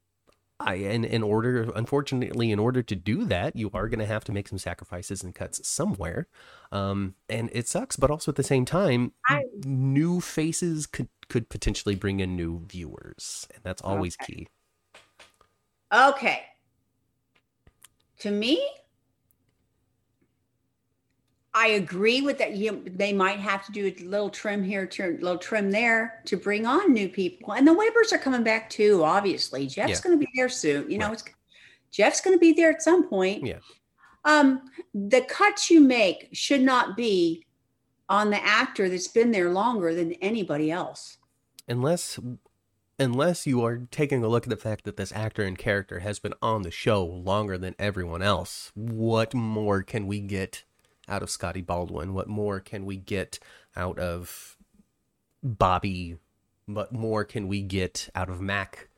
[0.60, 4.24] I and in order unfortunately in order to do that you are going to have
[4.26, 6.28] to make some sacrifices and cuts somewhere
[6.72, 11.50] um and it sucks but also at the same time I- new faces could could
[11.50, 14.34] potentially bring in new viewers and that's always Okay.
[14.34, 14.48] key
[15.94, 16.44] Okay.
[18.20, 18.68] To me,
[21.54, 22.56] I agree with that.
[22.56, 26.22] You, they might have to do a little trim here, to a little trim there
[26.26, 27.54] to bring on new people.
[27.54, 29.68] And the Webbers are coming back too, obviously.
[29.68, 30.02] Jeff's Yeah.
[30.02, 30.90] going to be there soon.
[30.92, 31.14] You know, Right.
[31.14, 31.24] it's
[31.92, 33.46] Jeff's going to be there at some point.
[33.46, 33.60] Yeah.
[34.26, 37.45] Um, the cuts you make should not be
[38.10, 41.18] on the actor that's been there longer than anybody else.
[41.68, 42.20] unless
[42.98, 46.20] unless you are taking a look at the fact that this actor and character has
[46.20, 50.64] been on the show longer than everyone else what more can we get
[51.08, 52.14] out of Scotty Baldwin?
[52.14, 53.40] What more can we get
[53.76, 54.58] out of
[55.44, 56.18] Bobby?
[56.66, 58.90] What more can we get out of Mac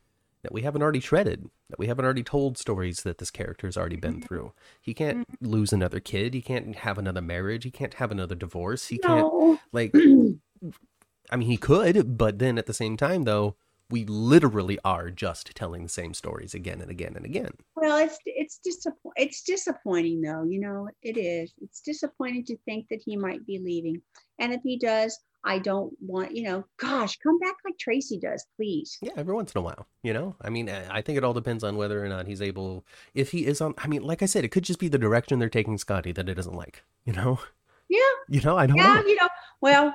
[0.42, 3.96] that we haven't already shredded that we haven't already told stories that this character's already
[3.96, 4.26] been mm-hmm.
[4.26, 4.52] through.
[4.80, 5.46] He can't mm-hmm.
[5.46, 6.34] lose another kid.
[6.34, 7.64] He can't have another marriage.
[7.64, 8.88] He can't have another divorce.
[8.88, 9.92] He can't like
[11.30, 13.56] I mean, he could, but then at the same time, though,
[13.90, 17.52] we literally are just telling the same stories again and again and again.
[17.74, 21.54] Well, it's it's disappoint it's disappointing though, you know, it is.
[21.62, 24.02] It's disappointing to think that he might be leaving.
[24.38, 28.44] And if he does, I don't want, you know, gosh, come back like Tracy does,
[28.56, 28.98] please.
[29.00, 30.36] Yeah, every once in a while, you know.
[30.42, 32.84] I mean, I think it all depends on whether or not he's able.
[33.14, 35.38] If he is on, I mean, like I said, it could just be the direction
[35.38, 36.84] they're taking Scotty that it doesn't like.
[37.04, 37.40] You know.
[37.88, 38.00] Yeah.
[38.28, 39.06] You know, I don't Yeah, know.
[39.06, 39.28] you know,
[39.62, 39.94] well,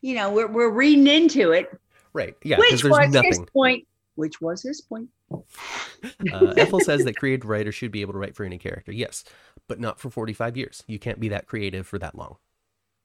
[0.00, 1.68] you know, we're we're reading into it.
[2.14, 2.34] Right?
[2.42, 3.86] Yeah, which was his point.
[4.14, 5.10] Which was his point.
[5.30, 8.92] Uh, Ethel says that creative writers should be able to write for any character.
[8.92, 9.24] Yes,
[9.68, 10.82] but not for 45 years.
[10.86, 12.36] You can't be that creative for that long.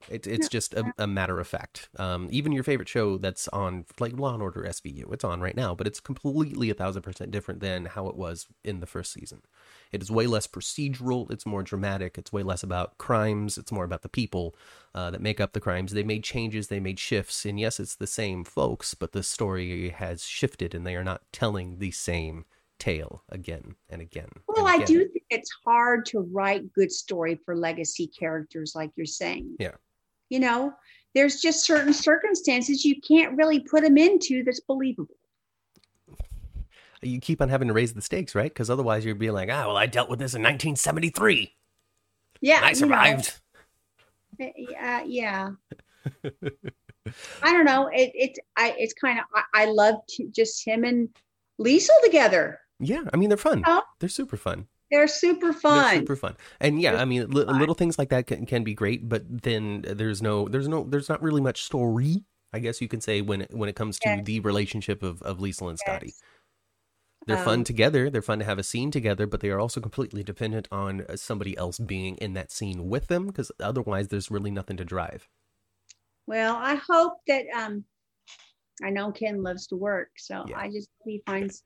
[0.09, 1.89] It, it's just a, a matter of fact.
[1.97, 5.55] Um, even your favorite show that's on, like Law and Order SVU, it's on right
[5.55, 9.13] now, but it's completely a thousand percent different than how it was in the first
[9.13, 9.41] season.
[9.91, 11.29] It is way less procedural.
[11.31, 12.17] It's more dramatic.
[12.17, 13.57] It's way less about crimes.
[13.57, 14.55] It's more about the people
[14.95, 15.91] uh, that make up the crimes.
[15.91, 16.67] They made changes.
[16.67, 17.45] They made shifts.
[17.45, 21.21] And yes, it's the same folks, but the story has shifted, and they are not
[21.31, 22.45] telling the same
[22.79, 24.29] tale again and again.
[24.47, 28.91] Well, and I do think it's hard to write good story for legacy characters, like
[28.95, 29.55] you're saying.
[29.59, 29.75] Yeah.
[30.33, 30.73] You know,
[31.13, 35.13] there's just certain circumstances you can't really put them into that's believable.
[37.03, 38.51] You keep on having to raise the stakes, right?
[38.51, 41.53] Because otherwise, you'd be like, ah, well, I dealt with this in 1973.
[42.41, 42.53] Yeah.
[42.55, 43.39] I you know, survived.
[44.41, 45.49] Uh, yeah, yeah.
[47.43, 47.91] I don't know.
[47.93, 48.73] It, it's I.
[48.79, 51.09] It's kind of I, I love to, just him and
[51.61, 52.59] Liesl together.
[52.79, 53.61] Yeah, I mean, they're fun.
[53.67, 53.83] Oh.
[53.99, 54.65] They're super fun.
[54.93, 55.95] They're super They're fun.
[55.95, 56.37] super fun.
[56.61, 59.23] And yeah, They're I mean, li- little things like that can, can be great, but
[59.43, 62.23] then there's no, there's no, there's not really much story.
[62.53, 64.25] I guess you can say when it, when it comes to Yes.
[64.25, 66.07] the relationship of of Liesl and Scotty.
[66.07, 66.21] Yes.
[67.25, 68.09] They're fun Um, together.
[68.09, 71.15] They're fun to have a scene together, but they are also completely dependent on uh,
[71.15, 75.27] somebody else being in that scene with them, because otherwise, there's really nothing to drive.
[76.27, 77.85] Well, I hope that um,
[78.83, 80.59] I know Kin loves to work, so Yeah.
[80.59, 81.63] I just hope he finds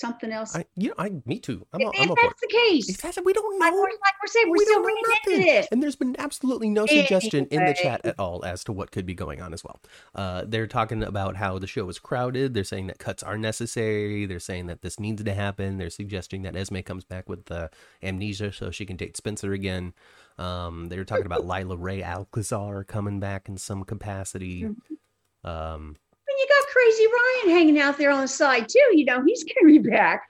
[0.00, 0.56] something else.
[0.56, 1.66] I, you know, I, me too.
[1.72, 3.78] I'm, if, a, if I'm for that's the case, If that's- we don't like know.
[3.80, 5.46] we're, like we're saying, we're We still don't know reading into nothing.
[5.46, 5.66] this.
[5.70, 9.06] And there's been absolutely no suggestion in the chat at all as to what could
[9.06, 9.80] be going on as well.
[10.14, 12.54] Uh, they're talking about how the show is crowded.
[12.54, 14.26] They're saying that cuts are necessary.
[14.26, 15.78] They're saying that this needs to happen.
[15.78, 17.68] They're suggesting that Esme comes back with uh,
[18.02, 19.92] amnesia so she can date Spencer again.
[20.38, 24.62] Um, they're talking about Lila Ray Alcazar coming back in some capacity.
[24.64, 25.46] Mm-hmm.
[25.46, 25.96] Um,
[26.40, 28.86] you got Crazy Ryan hanging out there on the side too.
[28.92, 30.22] You know, he's gonna be back.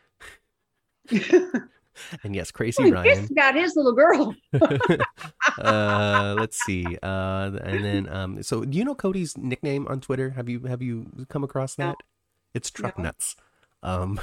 [2.24, 3.28] and yes, Crazy He's Ryan.
[3.30, 4.34] about his little girl.
[5.58, 10.30] uh let's see uh and then um so do you know cody's nickname on twitter
[10.30, 11.86] have you have you come across No.
[11.88, 11.96] that
[12.54, 13.04] it's truck No.
[13.04, 13.36] nuts
[13.82, 14.20] um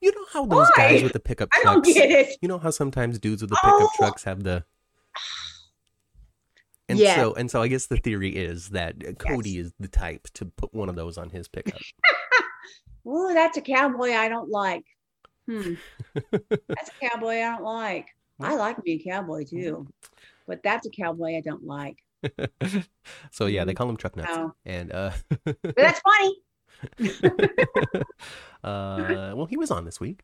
[0.00, 2.36] you know how those guys with the pickup I don't trucks get it.
[2.42, 3.90] you know how sometimes dudes with the pickup Oh.
[3.96, 4.64] trucks have the
[6.88, 7.16] and Yes.
[7.16, 10.72] so and so i guess the theory is that cody is the type to put
[10.74, 11.80] one of those on his pickup
[13.06, 14.84] Oh, that's a cowboy I don't like.
[15.46, 15.74] Hmm.
[16.32, 18.06] That's a cowboy I don't like.
[18.40, 19.86] I like being a cowboy too,
[20.46, 21.98] but that's a cowboy I don't like.
[23.30, 24.54] so yeah they call him truck nuts Oh.
[24.64, 25.10] and uh
[25.44, 26.42] But that's funny.
[28.64, 30.22] uh well he was on this week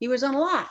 [0.00, 0.70] He was on a lot.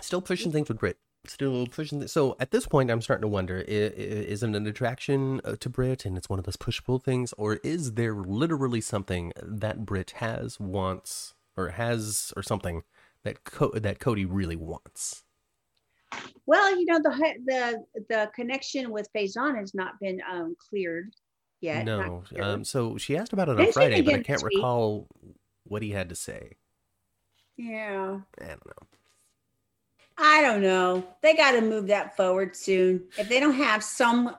[0.00, 0.96] Still pushing things with Britt.
[1.30, 2.00] Still pushing.
[2.00, 2.12] This.
[2.12, 5.68] So at this point, I'm starting to wonder: is, is it an attraction uh, to
[5.68, 9.86] Britt, and it's one of those push pull things, or is there literally something that
[9.86, 12.82] Britt has, wants, or has, or something
[13.22, 15.22] that Co- that Cody really wants?
[16.46, 21.14] Well, you know the the the connection with Faison has not been um, cleared
[21.60, 21.84] yet.
[21.84, 22.24] No.
[22.40, 25.06] Um, so she asked about it on Friday, but I can't recall
[25.62, 26.56] what he had to say.
[27.56, 28.18] Yeah.
[28.40, 28.98] I don't know.
[30.20, 31.02] I don't know.
[31.22, 33.04] They got to move that forward soon.
[33.18, 34.36] If they don't have some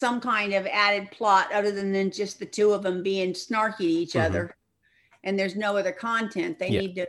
[0.00, 3.84] some kind of added plot other than just the two of them being snarky to
[3.84, 4.26] each mm-hmm.
[4.26, 4.56] other,
[5.24, 6.80] and there's no other content, they yeah.
[6.80, 7.06] need to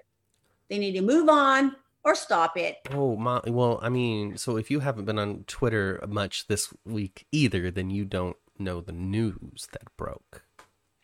[0.69, 2.77] they need to move on or stop it.
[2.91, 3.41] Oh my!
[3.45, 7.89] Well, I mean, so if you haven't been on Twitter much this week either, then
[7.89, 10.43] you don't know the news that broke.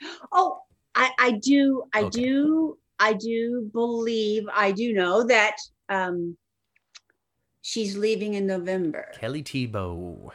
[0.34, 0.64] Oh,
[0.96, 1.84] I, I do.
[1.94, 2.22] I okay.
[2.22, 2.78] do.
[3.00, 4.46] I do believe.
[4.54, 5.56] I do know that
[5.90, 6.38] um,
[7.64, 9.12] she's leaving in November.
[9.20, 10.30] Kelly Thiebaud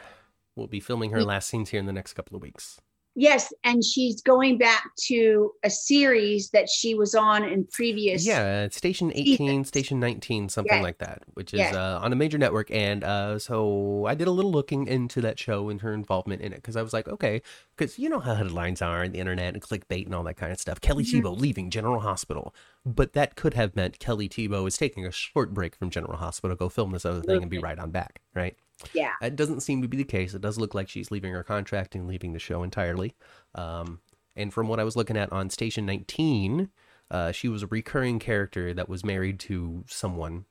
[0.55, 2.81] will be filming her last scenes here in the next couple of weeks.
[3.15, 8.25] Yes, and she's going back to a series that she was on in previous.
[8.25, 9.67] Yeah, Station 18, seasons.
[9.67, 10.83] Station 19, something yes.
[10.83, 11.75] like that, which is yes.
[11.75, 12.71] uh, on a major network.
[12.71, 16.53] And uh, so I did a little looking into that show and her involvement in
[16.53, 17.41] it because I was like, okay,
[17.75, 20.53] because you know how headlines are on the internet and clickbait and all that kind
[20.53, 20.79] of stuff.
[20.79, 21.19] Kelly mm-hmm.
[21.19, 22.53] Thiebaud leaving General Hospital.
[22.95, 26.55] But that could have meant Kelly Thiebaud is taking a short break from General Hospital,
[26.55, 28.55] go film this other thing, and be right on back, right?
[28.93, 29.13] Yeah.
[29.21, 30.33] It doesn't seem to be the case.
[30.33, 33.15] It does look like she's leaving her contract and leaving the show entirely.
[33.53, 33.99] Um,
[34.35, 36.69] and from what I was looking at on Station 19,
[37.11, 40.45] uh, she was a recurring character that was married to someone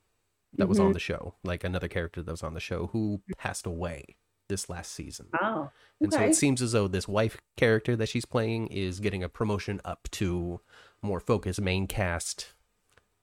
[0.53, 0.69] that mm-hmm.
[0.69, 0.93] was on mm-hmm.
[0.93, 4.15] the show, like another character that was on the show who passed away
[4.47, 5.27] this last season.
[5.41, 5.61] Oh.
[5.61, 5.71] Okay.
[6.01, 9.29] And so it seems as though this wife character that she's playing is getting a
[9.29, 10.59] promotion up to
[11.01, 12.53] more focused main cast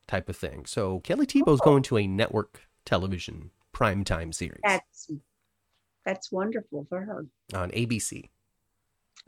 [0.06, 0.66] type of thing.
[0.66, 1.64] So Kelly Thiebaud's oh.
[1.64, 4.60] going to a network television primetime series.
[4.62, 5.10] That's
[6.04, 7.26] that's wonderful for her.
[7.54, 8.30] On ABC.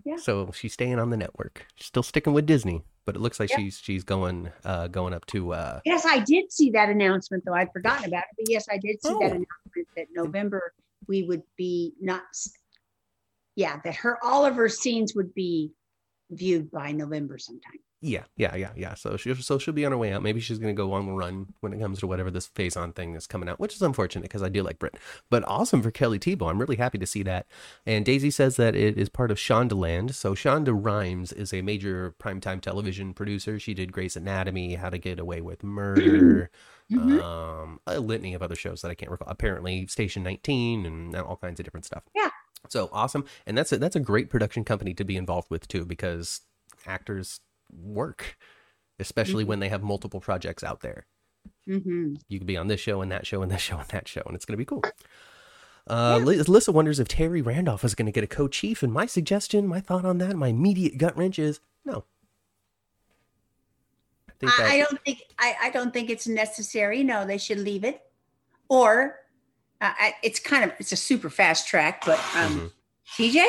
[0.05, 0.17] Yeah.
[0.17, 1.67] So she's staying on the network.
[1.77, 5.27] She's still sticking with Disney, but it looks like she's she's going uh going up
[5.27, 7.55] to uh Yes, I did see that announcement though.
[7.55, 8.37] I'd forgotten about it.
[8.39, 9.19] But yes, I did see oh.
[9.19, 10.73] that announcement that November
[11.09, 12.23] we would be not
[13.57, 15.73] yeah, that her all of her scenes would be
[16.31, 17.81] viewed by November sometime.
[18.01, 18.95] Yeah, yeah, yeah, yeah.
[18.95, 20.23] So she so she'll be on her way out.
[20.23, 23.17] Maybe she's gonna go on the run when it comes to whatever this Faison thing
[23.17, 24.97] is coming out, which is unfortunate because I do like Britt.
[25.31, 26.49] But awesome for Kelly Thiebaud.
[26.49, 27.47] I'm really happy to see that.
[27.85, 30.15] And Daisy says that it is part of Shondaland.
[30.15, 33.59] So Shonda Rhimes is a major primetime television producer.
[33.59, 36.51] She did Grey's Anatomy, How to Get Away with Murder,
[36.89, 37.21] mm-hmm.
[37.21, 39.29] um, a litany of other shows that I can't recall.
[39.29, 42.05] Apparently Station 19 and all kinds of different stuff.
[42.15, 42.31] Yeah.
[42.69, 45.85] So awesome, and that's a, that's a great production company to be involved with too,
[45.85, 46.43] because
[46.87, 48.37] actors work,
[48.99, 49.49] especially mm-hmm.
[49.49, 51.07] when they have multiple projects out there.
[51.69, 52.15] Mm-hmm.
[52.29, 54.23] You could be on this show and that show and this show and that show,
[54.27, 54.83] and it's going to be cool.
[55.87, 56.43] Uh, yeah.
[56.43, 59.81] Alyssa wonders if Terry Randolph is going to get a co-chief, and my suggestion, my
[59.81, 62.05] thought on that, my immediate gut wrench is no.
[64.29, 67.03] I, think that, I don't think I, I don't think it's necessary.
[67.03, 68.03] No, they should leave it,
[68.69, 69.17] or
[69.81, 72.73] uh, it's kind of it's a super fast track, but um,
[73.17, 73.23] mm-hmm.
[73.23, 73.47] TJ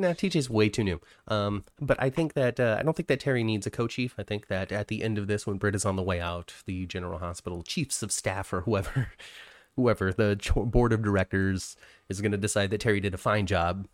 [0.00, 1.00] no, TJ's way too new.
[1.28, 4.14] Um, but I think that uh, I don't think that Terry needs a co-chief.
[4.18, 6.54] I think that at the end of this, when Britt is on the way out,
[6.66, 9.12] the General Hospital chiefs of staff or whoever,
[9.76, 11.76] whoever the board of directors
[12.08, 13.86] is going to decide that Terry did a fine job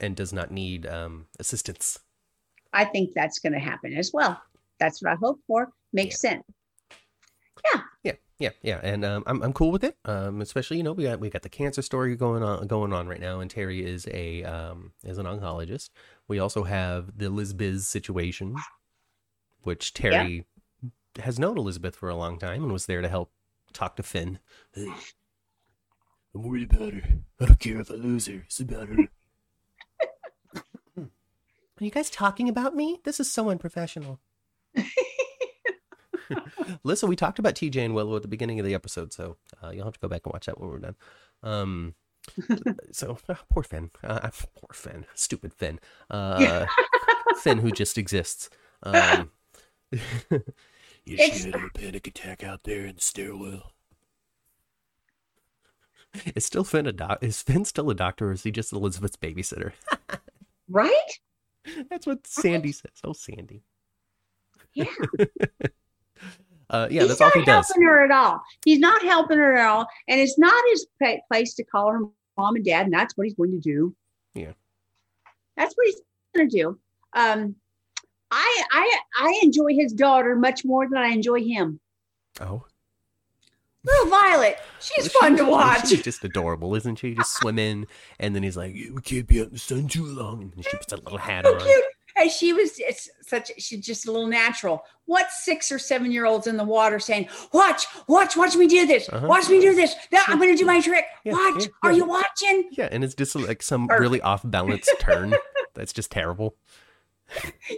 [0.00, 1.98] and does not need um, assistance.
[2.72, 4.40] I think that's going to happen as well.
[4.78, 5.72] That's what I hope for.
[5.92, 6.30] Makes yeah.
[6.30, 6.44] sense.
[7.74, 7.80] Yeah.
[8.04, 8.12] Yeah.
[8.40, 9.98] Yeah, yeah, and um, I'm I'm cool with it.
[10.06, 13.06] Um, especially you know we got we got the cancer story going on going on
[13.06, 15.90] right now, and Terry is a um is an oncologist.
[16.26, 18.56] We also have the Elizabeth situation,
[19.60, 20.46] which Terry
[20.82, 21.22] yeah.
[21.22, 23.30] has known Elizabeth for a long time and was there to help
[23.74, 24.38] talk to Finn.
[24.72, 24.88] Hey,
[26.34, 27.02] I'm worried about her.
[27.40, 28.42] I don't care if I lose her.
[28.46, 28.96] It's about her.
[30.96, 33.00] Are you guys talking about me?
[33.04, 34.18] This is so unprofessional.
[36.84, 39.70] Listen, we talked about TJ and Willow at the beginning of the episode, so uh,
[39.70, 40.96] you'll have to go back and watch that when we're done.
[41.42, 41.94] Um,
[42.92, 46.66] so uh, poor Finn, uh, poor Finn, stupid Finn, uh,
[47.42, 48.50] Finn who just exists.
[48.82, 49.30] Um,
[51.04, 53.72] you should have a panic attack out there in the stairwell.
[56.34, 57.18] Is still Finn a doc?
[57.22, 59.72] Is Finn still a doctor, or is he just Elizabeth's babysitter?
[60.68, 61.20] right.
[61.88, 62.90] That's what Sandy says.
[63.04, 63.62] Oh, Sandy.
[64.72, 64.86] Yeah.
[66.70, 67.66] Uh, yeah, He's that's all he does.
[67.66, 68.40] helping her at all.
[68.64, 70.86] He's not helping her at all, and it's not his
[71.28, 72.00] place to call her
[72.38, 73.94] mom and dad, and that's what he's going to do.
[74.34, 74.52] Yeah,
[75.56, 76.00] that's what he's
[76.36, 76.78] going to do.
[77.14, 77.56] Um,
[78.30, 81.80] I I I enjoy his daughter much more than I enjoy him.
[82.40, 82.64] Oh.
[83.82, 85.88] Little Violet, she's fun to watch.
[85.88, 87.14] She's just adorable, isn't she?
[87.14, 87.86] Just swim in,
[88.18, 90.76] and then he's like, "We can't be out in the sun too long," and she
[90.76, 91.60] puts a little hat so on.
[91.62, 91.84] cute.
[92.20, 94.82] And she was it's such she's just a little natural.
[95.06, 98.86] What six or seven year olds in the water saying, Watch, watch, watch me do
[98.86, 99.08] this.
[99.08, 99.26] Uh-huh.
[99.26, 99.94] Watch me do this.
[100.12, 101.04] Now I'm gonna do my trick.
[101.24, 101.64] Yeah, watch.
[101.64, 101.96] yeah, Are yeah.
[101.96, 102.68] you watching?
[102.72, 104.00] Yeah, and it's just like some Perfect.
[104.00, 105.34] really off balance turn.
[105.74, 106.56] That's just terrible.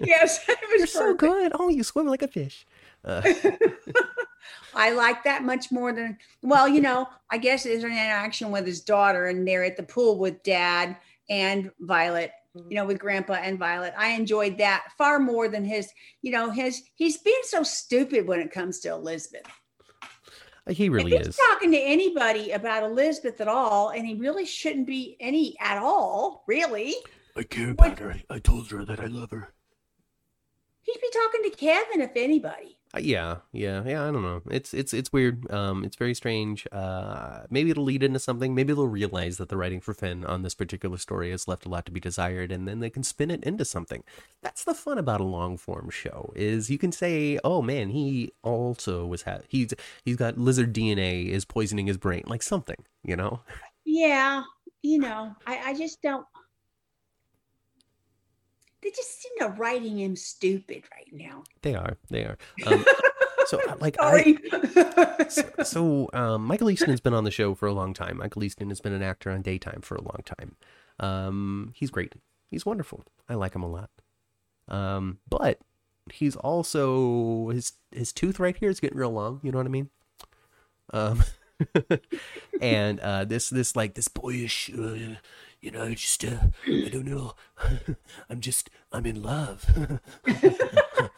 [0.01, 0.45] Yes,
[0.79, 1.53] You're so good.
[1.55, 2.67] Oh, you swim like a fish.
[3.05, 3.23] Uh,
[4.75, 8.67] I like that much more than well, you know, I guess there's an interaction with
[8.67, 10.97] his daughter and they're at the pool with dad
[11.29, 12.71] and Violet, Mm-hmm.
[12.71, 13.95] you know, with grandpa and Violet.
[13.97, 15.89] I enjoyed that far more than his,
[16.21, 19.47] you know, his he's being so stupid when it comes to Elizabeth.
[20.67, 21.41] Uh, he really if he's is.
[21.49, 26.45] talking to anybody about Elizabeth at all, and he really shouldn't be any at all,
[26.47, 26.95] really.
[27.35, 28.17] I care about her.
[28.29, 29.55] I told her that I love her.
[30.83, 32.77] He'd be talking to Kevin if anybody.
[32.95, 34.07] Uh, yeah, yeah, yeah.
[34.07, 34.43] I don't know.
[34.51, 35.51] It's it's it's weird.
[35.51, 36.67] Um, it's very strange.
[36.71, 38.55] Uh, maybe it'll lead into something.
[38.55, 41.71] Maybe they'll realize that the writing for Finn on this particular story has left a
[41.71, 44.05] lot to be desired, and then they can spin it into something.
[44.43, 46.35] That's the fun about a long form show.
[46.37, 49.73] Is you can say, oh man, he also was ha- he's
[50.05, 53.41] he's got lizard DNA is poisoning his brain, like something, you know.
[53.87, 54.43] Yeah,
[54.83, 56.27] you know, I, I just don't.
[58.83, 61.45] They just seem to writing him stupid right now.
[61.63, 62.39] They are, they are.
[62.67, 62.85] Um,
[63.47, 64.37] so like I.
[65.29, 68.19] So, so um, Michael Easton has been on the show for a long time.
[68.19, 70.57] Michael Easton has been an actor on daytime for a long time.
[71.01, 72.15] Um, he's great.
[72.51, 73.03] He's wonderful.
[73.29, 73.91] I like him a lot.
[74.69, 75.59] Um, but
[76.13, 79.41] he's also his his tooth right here is getting real long.
[79.43, 79.91] You know what I mean?
[80.93, 81.25] Um,
[82.61, 85.17] and uh, this this like this boyish, uh,
[85.63, 87.35] you know, just uh, I don't know.
[88.29, 89.65] I'm just I'm in love.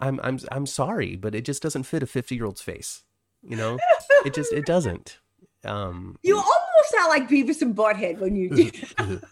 [0.00, 3.04] I'm I'm I'm sorry, but it just doesn't fit a 50 year old's face.
[3.42, 3.78] You know,
[4.24, 5.18] it just it doesn't.
[5.64, 8.70] Um, you almost sound like Beavis and Butthead when you do.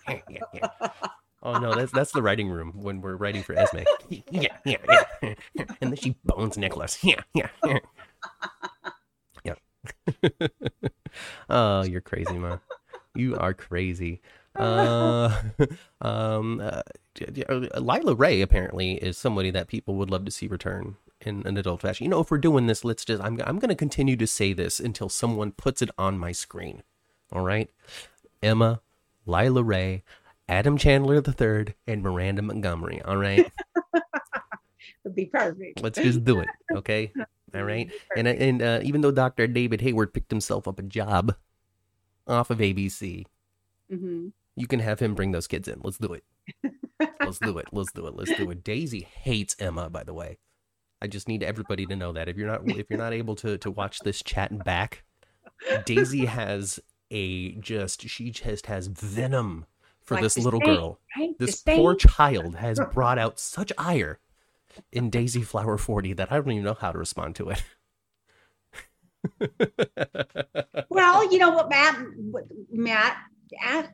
[0.08, 0.88] yeah, yeah.
[1.42, 3.80] Oh no, that's that's the writing room when we're writing for Esme.
[4.08, 5.34] Yeah, yeah, yeah.
[5.80, 6.98] And then she bones Nicholas.
[7.04, 7.78] Yeah, yeah, yeah.
[9.44, 9.54] Yeah.
[11.50, 12.58] oh, you're crazy, ma.
[13.16, 14.20] You are crazy.
[14.56, 15.30] Uh,
[16.00, 16.80] um, uh,
[17.46, 21.58] uh, Lila Ray apparently is somebody that people would love to see return in an
[21.58, 22.04] adult fashion.
[22.04, 24.54] You know, if we're doing this, let's just I'm I'm going to continue to say
[24.54, 26.82] this until someone puts it on my screen.
[27.32, 27.68] All right,
[28.42, 28.80] Emma,
[29.26, 30.04] Lila Ray,
[30.48, 33.02] Adam Chandler III, and Miranda Montgomery.
[33.02, 33.52] All right,
[35.04, 35.82] Would be perfect.
[35.82, 36.48] let's just do it.
[36.74, 37.12] Okay,
[37.54, 37.90] all right.
[38.16, 39.46] And and uh, even though Dr.
[39.46, 41.34] David Hayward picked himself up a job
[42.26, 43.24] off of ABC,
[43.90, 45.80] hmm you can have him bring those kids in.
[45.84, 46.24] Let's do it.
[47.20, 47.66] Let's do it.
[47.72, 48.16] Let's do it.
[48.16, 48.64] Let's do it.
[48.64, 50.38] Daisy hates Emma, by the way.
[51.02, 53.58] I just need everybody to know that if you're not if you're not able to
[53.58, 55.04] to watch this chat back,
[55.84, 59.66] Daisy has a just she just has venom
[60.00, 61.00] for Like this little girl.
[61.18, 61.38] Right?
[61.38, 64.18] This The poor child has brought out such ire
[64.92, 67.62] in Daisy Flower 40 that I don't even know how to respond to it.
[70.88, 71.98] Well, you know what, Matt?
[72.30, 73.16] What, Matt
[73.62, 73.90] asked.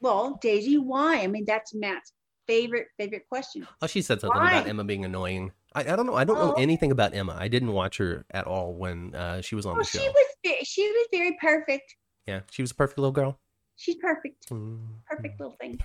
[0.00, 1.20] Well, Daisy, why?
[1.22, 2.12] I mean, that's Matt's
[2.46, 3.66] favorite favorite question.
[3.80, 5.52] Oh, she said something about Emma being annoying.
[5.74, 6.14] I, I don't know.
[6.14, 6.60] I don't know Oh.
[6.60, 7.36] anything about Emma.
[7.38, 9.98] I didn't watch her at all when uh, she was on the show.
[9.98, 11.96] she was she was very perfect.
[12.26, 13.38] Yeah, she was a perfect little girl.
[13.76, 14.78] She's perfect, Mm.
[15.08, 15.80] perfect little thing.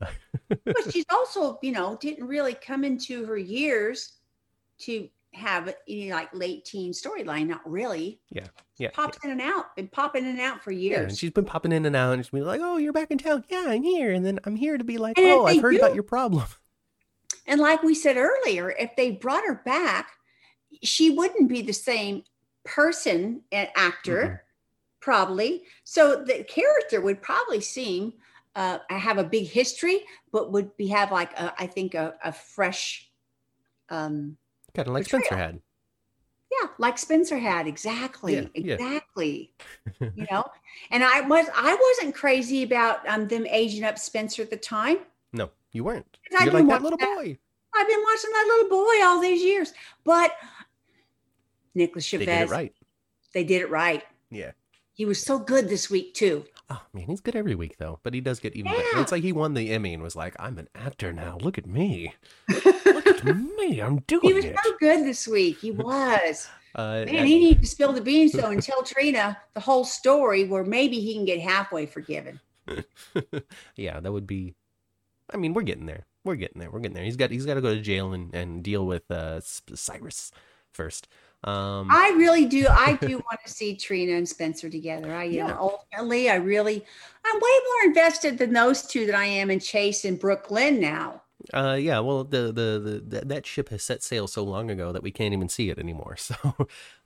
[0.00, 4.14] but she's also, you know, didn't really come into her years
[4.80, 7.46] to have any like late teen storyline.
[7.48, 8.20] Not really.
[8.30, 8.90] Yeah, yeah.
[8.92, 9.76] Pops in and out.
[9.76, 11.18] Been popping in and out for Yeah, and years.
[11.18, 13.44] she's been popping in and out, and she's been like, "Oh, you're back in town?
[13.48, 15.94] Yeah, I'm here." And then I'm here to be like, And "Oh, I've heard about
[15.94, 16.44] your problem."
[17.46, 20.12] And like we said earlier, if they brought her back,
[20.82, 22.24] she wouldn't be the same
[22.64, 24.34] person and actor, Mm-hmm.
[25.00, 25.64] probably.
[25.84, 28.14] So the character would probably seem
[28.56, 30.00] uh, have a big history,
[30.32, 33.10] but would be have like a, I think a, a fresh,
[33.90, 34.36] um,
[34.74, 35.04] Kind of like.
[35.06, 35.60] Spencer had.
[36.50, 38.74] yeah, like Spencer had exactly, Yeah, yeah.
[38.74, 39.52] exactly.
[40.00, 40.44] you know,
[40.90, 44.98] and I was I wasn't crazy about um, them aging up Spencer at the time.
[45.32, 46.18] No, you weren't.
[46.30, 47.38] You're been like that watching little that- boy.
[47.76, 49.72] I've been watching that little boy all these years,
[50.04, 50.30] but
[51.74, 52.72] Nicholas They Chavez, did it right.
[53.32, 54.04] they did it right.
[54.30, 54.52] Yeah.
[54.92, 56.44] He was so good this week too.
[56.70, 57.98] Oh man, he's good every week though.
[58.04, 59.00] But he does get even better.
[59.00, 61.36] It's like he won the Emmy and was like, "I'm an actor now.
[61.40, 62.14] Look at me.
[63.22, 63.80] Look me.
[63.80, 64.26] I'm doing it.
[64.28, 65.58] He was it." so good this week.
[65.58, 66.48] He was.
[66.76, 70.42] Uh, Man, he needs to spill the beans though and tell Trina the whole story
[70.42, 72.40] where maybe he can get halfway forgiven.
[73.76, 74.54] yeah, that would be.
[75.32, 76.04] I mean, we're getting there.
[76.24, 76.72] We're getting there.
[76.72, 77.04] We're getting there.
[77.04, 80.32] He's got he's got to go to jail and, and deal with uh, Cyrus
[80.72, 81.06] first.
[81.44, 82.66] Um, I really do.
[82.68, 85.14] I do want to see Trina and Spencer together.
[85.14, 85.46] I, you Yeah.
[85.48, 85.58] know,
[85.92, 86.84] ultimately, I really,
[87.24, 91.22] I'm way more invested than those two that I am in Chase and Brooklyn now.
[91.52, 91.98] Uh, yeah.
[92.00, 95.10] Well, the, the the that that ship has set sail so long ago that we
[95.10, 96.16] can't even see it anymore.
[96.24, 96.34] So,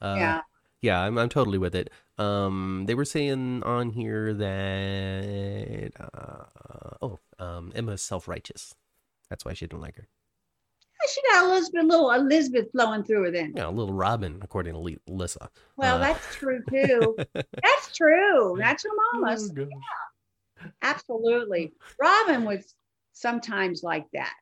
[0.00, 0.40] uh, yeah.
[0.80, 1.90] yeah, I'm I'm totally with it.
[2.18, 6.44] Um, they were saying on here that uh,
[7.02, 8.74] oh, um, Emma's self righteous.
[9.28, 10.06] That's why she didn't like her.
[11.14, 13.52] She got Elizabeth, little Elizabeth flowing through her then.
[13.56, 15.48] Yeah, a little Robin, according to Li- Lissa.
[15.76, 17.16] Well, Uh, that's true too.
[17.34, 18.56] that's true.
[18.58, 19.52] That's your mama's.
[19.56, 20.70] Oh, gosh.
[20.82, 21.72] Absolutely.
[22.00, 22.74] Robin was
[23.18, 24.32] sometimes like that.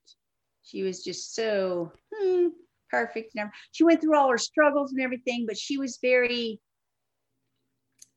[0.62, 2.48] She was just so hmm,
[2.90, 3.36] perfect.
[3.72, 6.60] She went through all her struggles and everything, but she was very,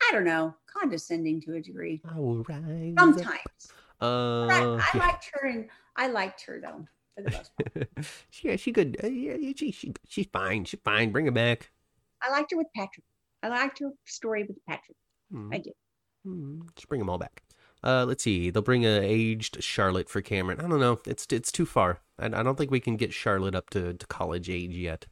[0.02, 2.02] I don't know, condescending to a degree.
[2.10, 2.96] I will rise.
[2.98, 3.74] Sometimes.
[4.02, 5.00] Uh, I, I yeah.
[5.00, 6.86] liked her and I liked her though,
[7.16, 7.88] for the most part.
[8.30, 8.98] she, she could.
[9.04, 10.66] Uh, yeah, yeah, she, she, she's fine.
[10.66, 11.12] She's fine.
[11.12, 11.72] Bring her back.
[12.22, 13.06] I liked her with Patrick.
[13.44, 14.98] I liked her story with Patrick.
[15.32, 15.54] Hmm.
[15.54, 15.74] I did.
[16.26, 17.44] Hmm, Just bring them all back.
[17.84, 18.50] Uh, let's see.
[18.50, 20.60] They'll bring a aged Charlotte for Cameron.
[20.60, 21.00] I don't know.
[21.06, 22.02] It's it's too far.
[22.18, 25.06] I, I don't think we can get Charlotte up to, to college age yet.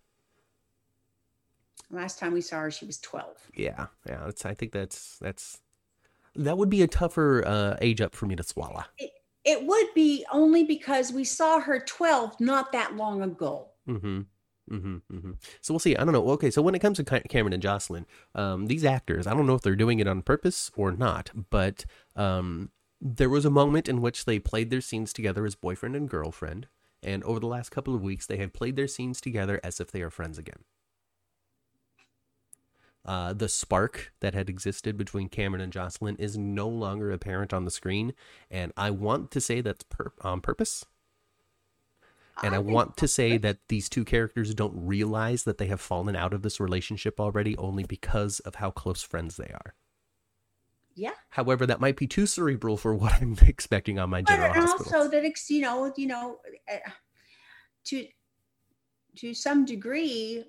[1.90, 3.52] Last time we saw her, she was 12.
[3.56, 4.28] Yeah, yeah.
[4.28, 5.62] It's, I think that's that's
[6.36, 8.84] that would be a tougher uh, age up for me to swallow.
[8.98, 9.12] It
[9.46, 13.70] it would be only because we saw her 12 not that long ago.
[13.88, 14.22] Mm-hmm.
[14.70, 15.32] Mm-hmm, mm-hmm.
[15.62, 15.96] So we'll see.
[15.96, 16.28] I don't know.
[16.32, 18.06] Okay, so when it comes to Cameron and Jocelyn,
[18.36, 21.86] um, these actors, I don't know if they're doing it on purpose or not, but
[22.16, 26.10] um, there was a moment in which they played their scenes together as boyfriend and
[26.10, 26.68] girlfriend,
[27.02, 29.92] and over the last couple of weeks, they have played their scenes together as if
[29.92, 30.64] they are friends again.
[33.06, 37.64] Uh, the spark that had existed between Cameron and Jocelyn is no longer apparent on
[37.64, 38.14] the screen,
[38.52, 40.86] and I want to say that's per- on purpose.
[42.44, 45.82] And I, think- want to say that these two characters don't realize that they have
[45.82, 49.74] fallen out of this relationship already only because of how close friends they are.
[50.96, 51.12] Yeah.
[51.30, 54.62] However, that might be too cerebral for what I'm expecting on my But general and
[54.64, 54.96] hospital.
[54.98, 56.40] also that it's, you know, you know,
[56.72, 56.78] uh,
[57.86, 58.08] to
[59.18, 60.44] to some degree,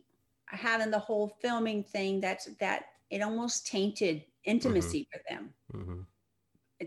[0.46, 5.50] having the whole filming thing that's that it almost tainted intimacy for them.
[5.74, 6.00] Mm-hmm.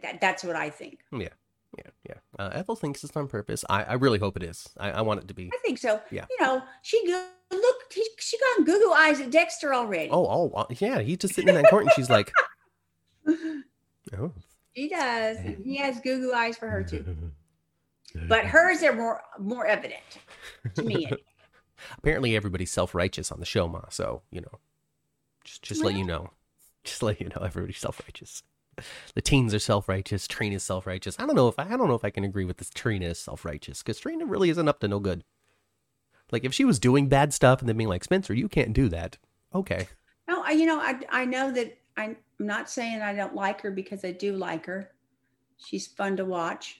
[0.02, 1.00] That that's what I think.
[1.12, 1.30] Yeah,
[1.78, 2.16] yeah.
[2.38, 3.64] Uh, Ethel thinks it's on purpose.
[3.70, 4.68] I, I really hope it is.
[4.78, 5.50] I, I want it to be.
[5.54, 6.02] I think so.
[6.12, 6.26] Yeah.
[6.30, 7.76] You know, she go look.
[7.94, 10.10] He, she got Google eyes at Dexter already.
[10.12, 11.00] Oh, oh, yeah.
[11.00, 12.32] He's just sitting in that court, and she's like,
[14.18, 14.32] "Oh,
[14.76, 15.38] She does.
[15.64, 17.06] He has Google eyes for her too.
[18.28, 20.02] But hers are more more evident
[20.76, 20.96] to me.
[21.06, 21.18] anyway.
[21.98, 23.84] Apparently, everybody's self righteous on the show, Ma.
[23.90, 24.60] So you know,
[25.46, 26.30] just just let you know,
[26.84, 28.44] just let you know, everybody's self righteous.
[29.16, 30.28] The teens are self righteous.
[30.28, 31.16] Trina's self righteous.
[31.20, 32.70] I don't know if I, I don't know if I can agree with this.
[32.70, 35.24] Trina is self righteous because Trina really isn't up to no good.
[36.32, 38.88] Like if she was doing bad stuff and then being like Spencer, you can't do
[38.90, 39.18] that.
[39.54, 39.88] Okay,
[40.30, 43.72] No, I, you know, I I know that I'm not saying I don't like her
[43.72, 44.92] because I do like her.
[45.58, 46.78] She's fun to watch.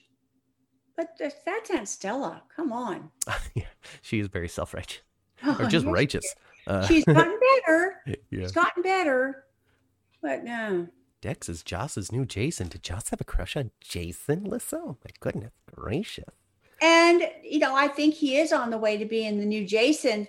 [0.96, 2.42] But that's Aunt Stella.
[2.54, 3.10] Come on.
[3.54, 3.64] yeah,
[4.00, 5.00] she is very self righteous
[5.44, 6.34] Oh, or just yes, righteous.
[6.66, 7.96] Uh, She's gotten better.
[8.06, 8.14] yeah.
[8.30, 9.44] She's gotten better.
[10.22, 10.86] But no.
[11.22, 12.66] Dex is Joss's new Jason.
[12.68, 14.44] Did Joss have a crush on Jason?
[14.44, 14.76] Lissa?
[14.76, 16.34] Oh my goodness gracious.
[16.82, 20.26] And you know, I think he is on the way to being the new Jason,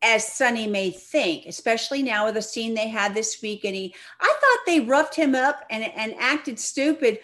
[0.00, 3.64] as Sonny may think, especially now with the scene they had this week.
[3.64, 7.18] And he I thought they roughed him up and, and acted stupid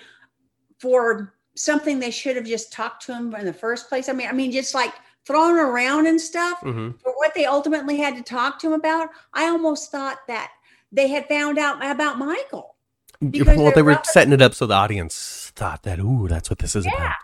[0.78, 4.08] for something they should have just talked to him in the first place.
[4.08, 4.92] I mean, I mean, just like
[5.24, 9.08] thrown around and stuff hmm for what they ultimately had to talk to him about.
[9.32, 10.50] I almost thought that
[10.90, 12.73] they had found out about Michael.
[13.20, 16.50] Because well, they're were rough- setting it up so the audience thought that, ooh, that's
[16.50, 16.94] what this is Yeah.
[16.94, 17.14] about.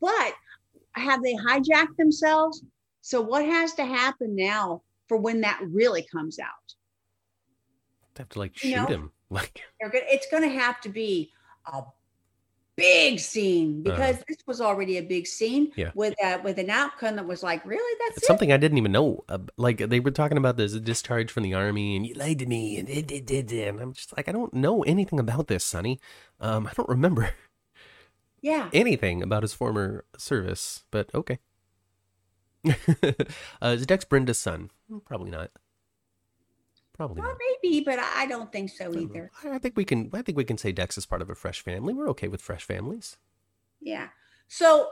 [0.00, 0.34] But
[1.00, 2.62] have they hijacked themselves?
[3.00, 6.48] So what has to happen now for when that really comes out?
[8.14, 9.12] They have to like You shoot know, him.
[9.28, 11.32] Like, gonna, it's going to have to be
[11.72, 11.82] a
[12.76, 15.74] big scene because this was already a big scene Uh-huh.
[15.76, 15.90] Yeah.
[15.94, 19.24] with uh, with an outcome that was like, really, that's something I didn't even know.
[19.28, 22.46] Uh, like, they were talking about this discharge from the army and you lied to
[22.46, 23.68] me and it, did it, it.
[23.68, 26.00] And I'm just like, I don't know anything about this, Sonny.
[26.40, 27.30] Um, I don't remember
[28.40, 28.68] Yeah.
[28.72, 31.38] anything about his former service, but okay.
[33.62, 34.70] uh, is Dex Brenda's son?
[35.04, 35.50] Probably not.
[36.96, 37.38] Probably Well, not.
[37.62, 39.30] maybe, but I don't think so I either.
[39.44, 39.52] know.
[39.52, 40.10] I think we can.
[40.14, 41.92] I think we can say Dex is part of a fresh family.
[41.92, 43.18] We're okay with fresh families.
[43.80, 44.08] Yeah.
[44.48, 44.88] So,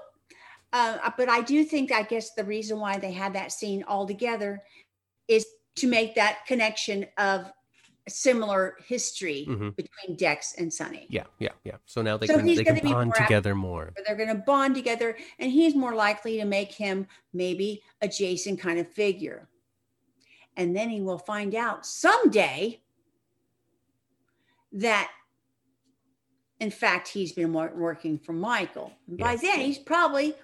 [0.72, 4.06] uh, but I do think, I guess, the reason why they had that scene all
[4.06, 4.62] together
[5.28, 5.46] is
[5.76, 7.50] to make that connection of
[8.06, 9.74] similar history Mhm.
[9.74, 11.06] between Dex and Sonny.
[11.08, 11.76] Yeah, yeah, yeah.
[11.86, 13.94] So now they So can they can bond more together more.
[14.06, 18.58] They're going to bond together, and he's more likely to make him maybe a Jason
[18.58, 19.48] kind of figure.
[20.56, 22.80] And then he will find out someday
[24.72, 25.10] that,
[26.60, 28.92] in fact, he's been wor- working for Michael.
[29.08, 29.42] And by Yes.
[29.42, 30.34] then, he's probably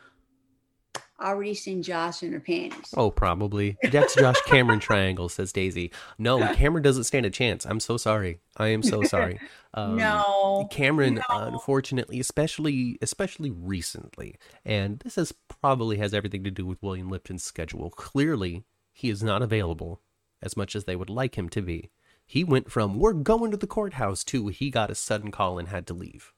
[1.20, 2.94] already seen Joss in her panties.
[2.96, 3.76] Oh, probably.
[3.82, 5.92] That's Joss Cameron triangle, says Daisy.
[6.18, 7.66] No, Cameron doesn't stand a chance.
[7.66, 8.40] I'm so sorry.
[8.56, 9.38] I am so sorry.
[9.74, 10.66] Um, no.
[10.70, 11.22] Cameron, No.
[11.28, 17.44] unfortunately, especially especially recently, and this is probably has everything to do with William Lipton's
[17.44, 17.90] schedule.
[17.90, 18.64] Clearly,
[19.00, 20.00] he is not available
[20.42, 21.90] as much as they would like him to be.
[22.26, 25.68] He went from "we're going to the courthouse" to he got a sudden call and
[25.68, 26.32] had to leave,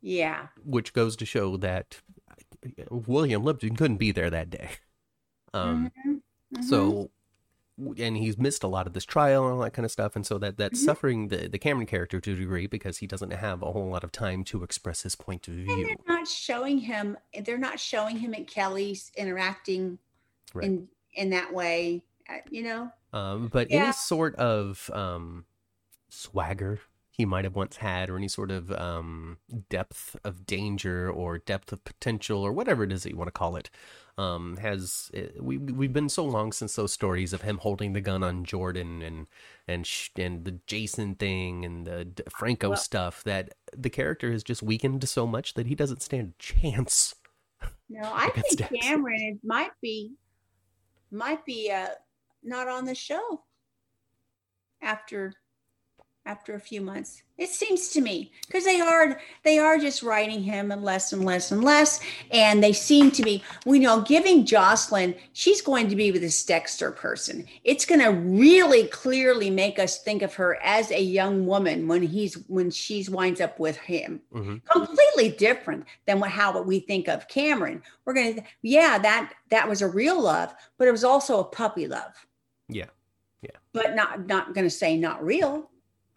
[0.00, 0.48] Yeah.
[0.64, 2.00] which goes to show that
[2.90, 4.70] William Lipton couldn't be there that day.
[5.54, 6.20] Um, Mhm.
[6.54, 6.64] Mhm.
[6.64, 7.10] so
[7.98, 10.26] and he's missed a lot of this trial and all that kind of stuff and
[10.26, 10.84] so that that's Mhm.
[10.84, 14.02] suffering the the cameron character to a degree because he doesn't have a whole lot
[14.02, 15.70] of time to express his point of view.
[15.72, 17.18] And they're not showing him.
[17.44, 19.98] They're not showing him at Kelly's interacting
[20.54, 20.64] Right.
[20.66, 22.02] in in that way.
[22.28, 22.90] uh, You know.
[23.12, 23.84] um but Yeah.
[23.84, 25.44] any sort of um
[26.08, 29.38] swagger he might have once had or any sort of um
[29.70, 33.32] depth of danger or depth of potential or whatever it is that you want to
[33.32, 33.70] call it
[34.18, 38.00] um has uh, we we've been so long since those stories of him holding the
[38.00, 39.26] gun on Jordan and
[39.68, 44.30] and sh- and the Jason thing and the D- Franco Well- stuff that the character
[44.32, 47.14] has just weakened so much that he doesn't stand a chance.
[47.90, 48.80] No, I think.
[48.82, 50.12] Cameron it might be
[51.10, 51.88] might be uh
[52.42, 53.42] not on the show
[54.82, 55.32] after
[56.26, 57.22] after a few months.
[57.38, 61.24] It seems to me because they are they are just writing him and less and
[61.24, 62.00] less and less,
[62.30, 66.44] and they seem to be we know giving Jocelyn she's going to be with this
[66.44, 67.46] Dexter person.
[67.62, 72.02] It's going to really clearly make us think of her as a young woman when
[72.02, 76.80] he's when she's winds up with him hmm completely different than what how what we
[76.80, 77.82] think of Cameron.
[78.04, 81.86] We're gonna, yeah, that that was a real love, but it was also a puppy
[81.86, 82.26] love.
[82.68, 82.86] Yeah.
[83.42, 83.50] Yeah.
[83.72, 85.70] But not not gonna say not real,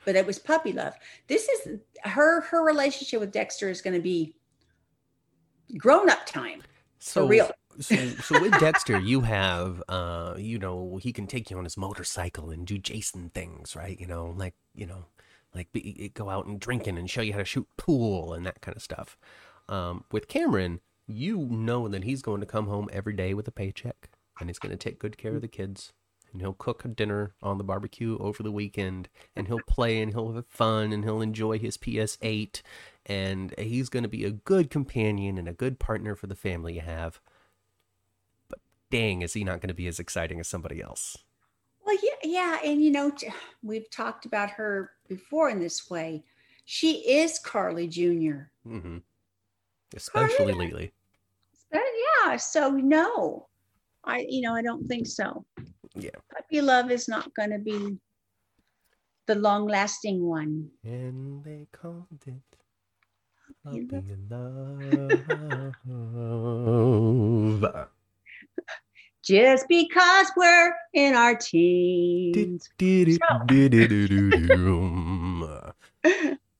[0.06, 0.93] but it was puppy love.
[1.28, 4.36] This is her her relationship with Dexter is gonna be
[5.78, 6.64] grown up time
[7.00, 7.52] So for real.
[7.80, 11.78] so so with Dexter, you have uh you know he can take you on his
[11.78, 14.00] motorcycle and do Jason things, right?
[14.00, 15.06] You know, like you know,
[15.54, 18.62] like be, go out and drinking and show you how to shoot pool and that
[18.62, 19.18] kind of stuff.
[19.68, 23.52] Um, with Cameron, you know that he's going to come home every day with a
[23.52, 25.93] paycheck and he's going to take good care of the kids.
[26.32, 30.12] And he'll cook a dinner on the barbecue over the weekend, and he'll play and
[30.14, 32.62] he'll have fun and he'll enjoy his PS8,
[33.06, 36.76] and he's going to be a good companion and a good partner for the family
[36.76, 37.20] you have
[38.48, 38.60] But
[38.92, 41.18] dang, is he not going to be as exciting as somebody else?
[41.86, 43.12] Well, yeah, yeah, and you know,
[43.64, 46.24] we've talked about her before in this way.
[46.66, 48.52] She is Carly Jr.
[48.64, 49.00] hmm
[49.96, 50.94] Especially lately.
[51.72, 51.82] But
[52.26, 53.48] yeah, so no,
[54.04, 55.46] I you know I don't think so.
[56.04, 56.12] Yeah.
[56.34, 57.97] puppy love is not going to be
[59.28, 60.70] the long lasting one.
[60.84, 62.41] And they called it
[63.64, 64.80] Puppy Love.
[69.24, 72.70] Just because we're in our teens.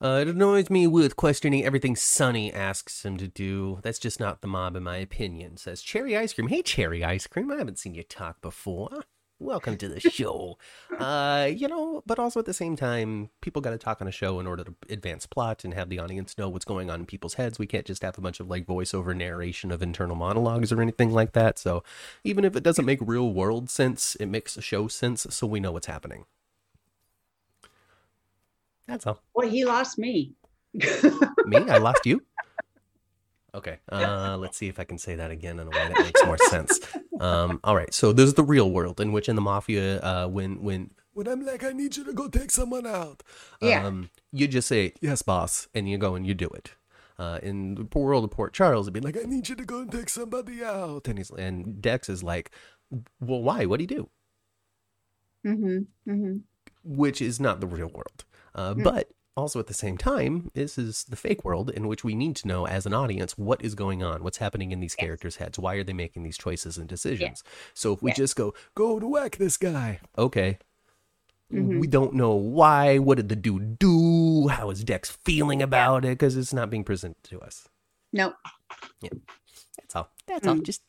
[0.02, 3.80] Uh, it annoys me with questioning everything Sonny asks him to do.
[3.82, 5.58] That's just not the mob, in my opinion.
[5.58, 6.48] Says Cherry Ice Cream.
[6.48, 7.50] Hey, Cherry Ice Cream.
[7.50, 9.04] I haven't seen you talk before.
[9.42, 10.58] Welcome to the show.
[10.98, 14.12] uh, you know, but also at the same time, people got to talk on a
[14.12, 17.06] show in order to advance plot and have the audience know what's going on in
[17.06, 17.58] people's heads.
[17.58, 21.10] We can't just have a bunch of like voiceover narration of internal monologues or anything
[21.10, 21.58] like that.
[21.58, 21.82] So
[22.22, 25.72] even if it doesn't make real world sense, it makes show sense so we know
[25.72, 26.26] what's happening.
[28.86, 29.22] That's all.
[29.34, 30.34] Well, he lost me.
[30.74, 31.56] Me?
[31.56, 32.22] I lost you?
[33.54, 33.78] Okay.
[33.90, 36.38] Uh, let's see if I can say that again in a way that makes more
[36.38, 36.78] sense.
[37.20, 37.92] Um, all right.
[37.92, 41.44] So there's the real world in which in the mafia, uh, when when when I'm
[41.44, 43.22] like, I need you to go take someone out,
[43.60, 43.84] Yeah.
[43.86, 46.70] um, you just say yes, boss, and you go and you do it.
[47.18, 49.64] Uh, in the poor world of Port Charles, it'd be like, I need you to
[49.64, 52.50] go and take somebody out, and he's and Dex is like,
[53.20, 53.66] well, why?
[53.66, 54.08] What do you do?
[55.46, 56.36] mm-hmm, mm-hmm.
[56.84, 58.24] which is not the real world.
[58.54, 62.14] Uh, But also at the same time, this is the fake world in which we
[62.14, 65.04] need to know as an audience what is going on, what's happening in these Yes.
[65.06, 67.20] characters' heads, why are they making these choices and decisions.
[67.20, 67.54] Yes.
[67.74, 68.16] So if we Yes.
[68.18, 70.58] just go, go to whack this guy, okay.
[71.52, 71.80] Mhm.
[71.80, 72.98] We don't know why.
[72.98, 74.48] What did the dude do?
[74.48, 76.10] How is Dex feeling about it?
[76.18, 77.68] Because it's not being presented to us.
[78.12, 78.34] No.
[79.00, 80.10] That's all.
[80.26, 80.54] That's all.
[80.56, 80.62] Mm.
[80.62, 80.82] Just,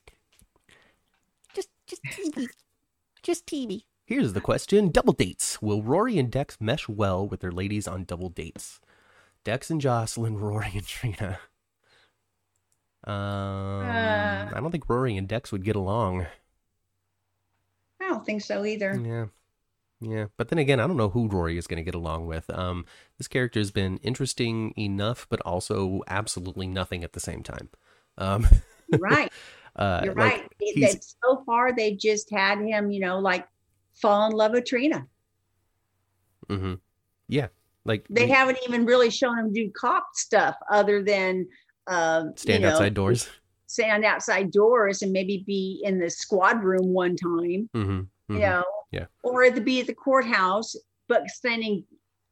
[1.55, 2.47] just, just TV.
[3.23, 3.85] Just TV.
[4.11, 5.61] Here's the question: Double dates.
[5.61, 8.81] Will Rory and Dex mesh well with their ladies on double dates?
[9.45, 11.39] Dex and Jocelyn, Rory and Trina.
[13.05, 13.13] Um,
[13.85, 14.49] Uh.
[14.53, 16.27] I don't think Rory and Dex would get along.
[18.01, 18.99] I don't think so either.
[19.01, 19.27] Yeah.
[20.01, 20.25] Yeah.
[20.35, 22.49] But then again, I don't know who Rory is going to get along with.
[22.49, 22.85] Um,
[23.17, 27.69] this character has been interesting enough, but also absolutely nothing at the same time.
[28.17, 28.45] Um,
[28.99, 29.31] right.
[29.77, 31.01] uh, You're like, right.
[31.01, 33.47] So far, they've just had him, you know, like
[34.01, 35.07] fall in love with Trina.
[36.49, 36.73] Mm-hmm.
[37.27, 37.47] Yeah.
[37.85, 41.47] Like They haven't even really shown him do cop stuff other than
[41.87, 43.27] uh, stand you know, outside doors.
[43.67, 48.33] stand outside doors and maybe be in the squad room one time, Mm-hmm.
[48.33, 49.05] you know, Yeah.
[49.23, 50.75] or to be at the courthouse,
[51.07, 51.83] but standing.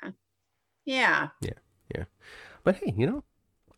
[0.06, 0.12] uh,
[0.86, 2.04] yeah, Yeah.
[2.64, 3.24] But hey, you know,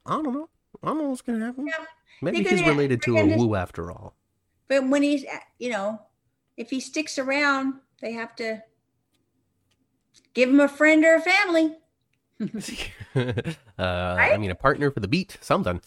[0.06, 0.50] I don't know.
[0.84, 1.68] I don't know what's going to happen.
[1.68, 1.74] Yeah.
[2.22, 4.16] Maybe he's related to a Wu after all.
[4.68, 6.02] but when he's, uh, you know,
[6.62, 8.62] if he sticks around, they have to
[10.36, 11.76] give him a friend or a family.
[13.80, 15.82] uh, I mean, a partner for the beat, something.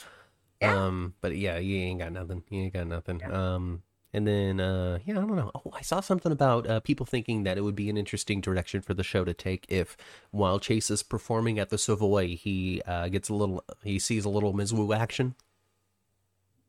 [0.61, 0.87] Yeah.
[0.87, 2.43] Um, but yeah, you ain't got nothing.
[2.51, 3.25] You ain't got nothing.
[3.25, 5.53] Um, and then uh, yeah, I don't know.
[5.55, 8.81] Oh, I saw something about uh, people thinking that it would be an interesting direction
[8.81, 9.97] for the show to take if,
[10.33, 14.29] while Chase is performing at the Savoy, he uh, gets a little, he sees a
[14.29, 14.73] little Ms.
[14.73, 15.37] Wu action.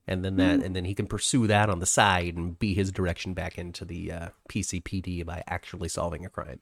[0.07, 0.65] And then that, Hmm.
[0.65, 3.85] and then he can pursue that on the side and be his direction back into
[3.85, 6.59] the uh, PCPD by actually solving a crime.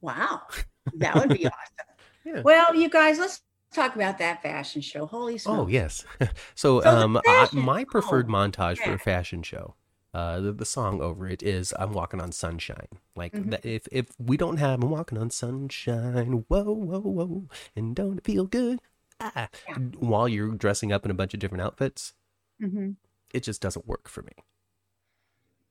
[0.00, 0.42] Wow,
[0.94, 1.86] that would be awesome.
[2.24, 2.42] Yeah.
[2.42, 3.42] Well, you guys, let's
[3.72, 5.06] talk about that fashion show.
[5.06, 5.58] Holy smokes!
[5.58, 6.04] Oh yes.
[6.54, 9.74] so, So um, I, my preferred oh, montage for a fashion show,
[10.14, 13.50] uh, the, the song over it is "I'm Walking on Sunshine." Like Mhm.
[13.50, 18.18] that, if if we don't have "I'm Walking on Sunshine," whoa whoa whoa, and don't
[18.18, 18.80] it feel good?
[19.20, 19.74] Ah, Yeah.
[19.98, 22.14] while you're dressing up in a bunch of different outfits,
[22.60, 22.96] Mhm.
[23.32, 24.32] it just doesn't work for me.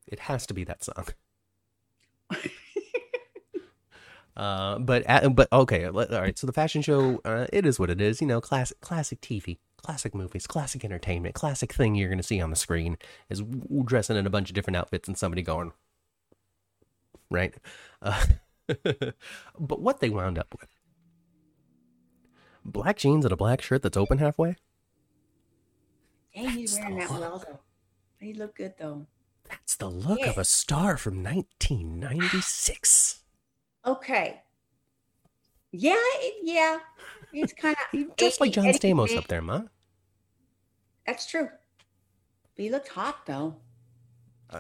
[0.08, 1.08] It has to be that song.
[4.36, 6.38] Uh, but uh, but okay, all right.
[6.38, 8.22] So the fashion show, uh, it is what it is.
[8.22, 12.40] You know, classic classic TV, classic movies, classic entertainment, classic thing you're going to see
[12.40, 13.00] on the screen
[13.32, 13.42] is
[13.86, 15.72] dressing in a bunch of different outfits and somebody going,
[17.32, 17.56] right?
[18.00, 18.26] Uh,
[19.60, 20.70] but what they wound up with:
[22.68, 24.56] black jeans and a black shirt that's open halfway.
[26.30, 27.60] Hey, he's wearing that well though.
[28.20, 29.08] He looked good though.
[29.50, 33.22] That's the look of a star from 1996.
[33.86, 34.42] Okay.
[35.72, 36.80] Yeah, it, yeah.
[37.32, 39.62] It's kind of Just like John Stamos up there, ma.
[41.06, 41.48] That's true.
[42.58, 43.56] But he looked hot though.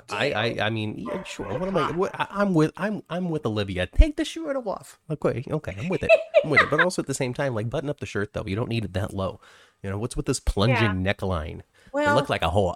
[0.09, 1.45] I, I, I mean, yeah, sure.
[1.57, 1.91] What am I?
[1.91, 2.27] What, I?
[2.29, 3.87] I'm with, I'm, I'm with Olivia.
[3.87, 4.99] Take the shirt off.
[5.09, 6.11] Okay, okay, I'm with it.
[6.43, 6.69] I'm with it.
[6.69, 8.43] But also at the same time, like button up the shirt though.
[8.45, 9.39] You don't need it that low.
[9.81, 11.13] You know what's with this plunging Yeah.
[11.13, 11.59] neckline?
[11.59, 12.75] It Well, looked like a whore.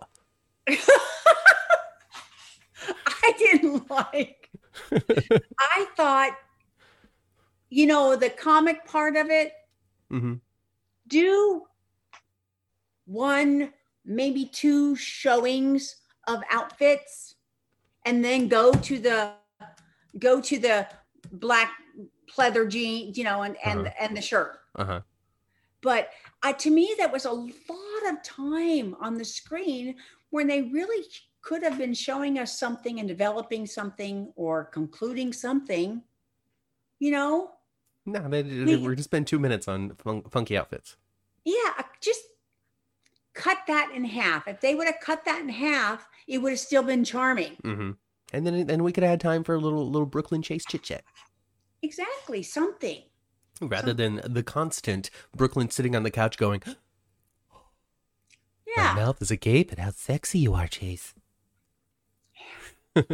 [3.05, 4.49] I didn't like.
[5.59, 6.37] I thought,
[7.69, 9.51] you know, the comic part of it.
[10.09, 10.35] hmm
[11.07, 11.63] Do
[13.05, 13.73] one,
[14.05, 15.95] maybe two showings
[16.31, 17.35] of outfits,
[18.05, 19.33] and then go to the
[20.19, 20.87] go to the
[21.33, 21.71] black
[22.33, 23.93] pleather jean, you know, and and Uh-huh.
[23.99, 24.59] and the shirt.
[24.75, 25.01] Uh huh.
[25.81, 26.09] But
[26.43, 29.95] uh, to me, that was a lot of time on the screen
[30.29, 31.05] when they really
[31.41, 36.03] could have been showing us something and developing something or concluding something.
[36.99, 37.51] You know,
[38.05, 40.97] No, they, they, We- we're just spend two minutes on fun, funky outfits.
[41.45, 42.21] yeah, just
[43.33, 44.47] cut that in half.
[44.47, 47.53] If they would have cut that in half, it would have still been charming.
[47.63, 47.91] hmm
[48.33, 51.03] And then, then we could add time for a little, little Brooklyn Chase chit chat.
[51.81, 53.01] Exactly, something.
[53.61, 56.61] Rather than the constant Brooklyn sitting on the couch going,
[58.65, 61.13] "Yeah, My mouth is agape at how sexy you are, Chase.
[62.95, 63.05] I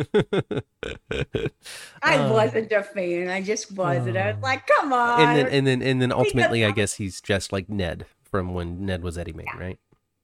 [2.01, 3.28] Uh, wasn't a fan.
[3.30, 4.18] I just wasn't.
[4.18, 5.20] I uh, was like, come on.
[5.22, 8.86] and then and then and then ultimately, I guess he's just like Ned from when
[8.86, 9.60] Ned was Eddie Maine, Yeah.
[9.60, 9.80] right?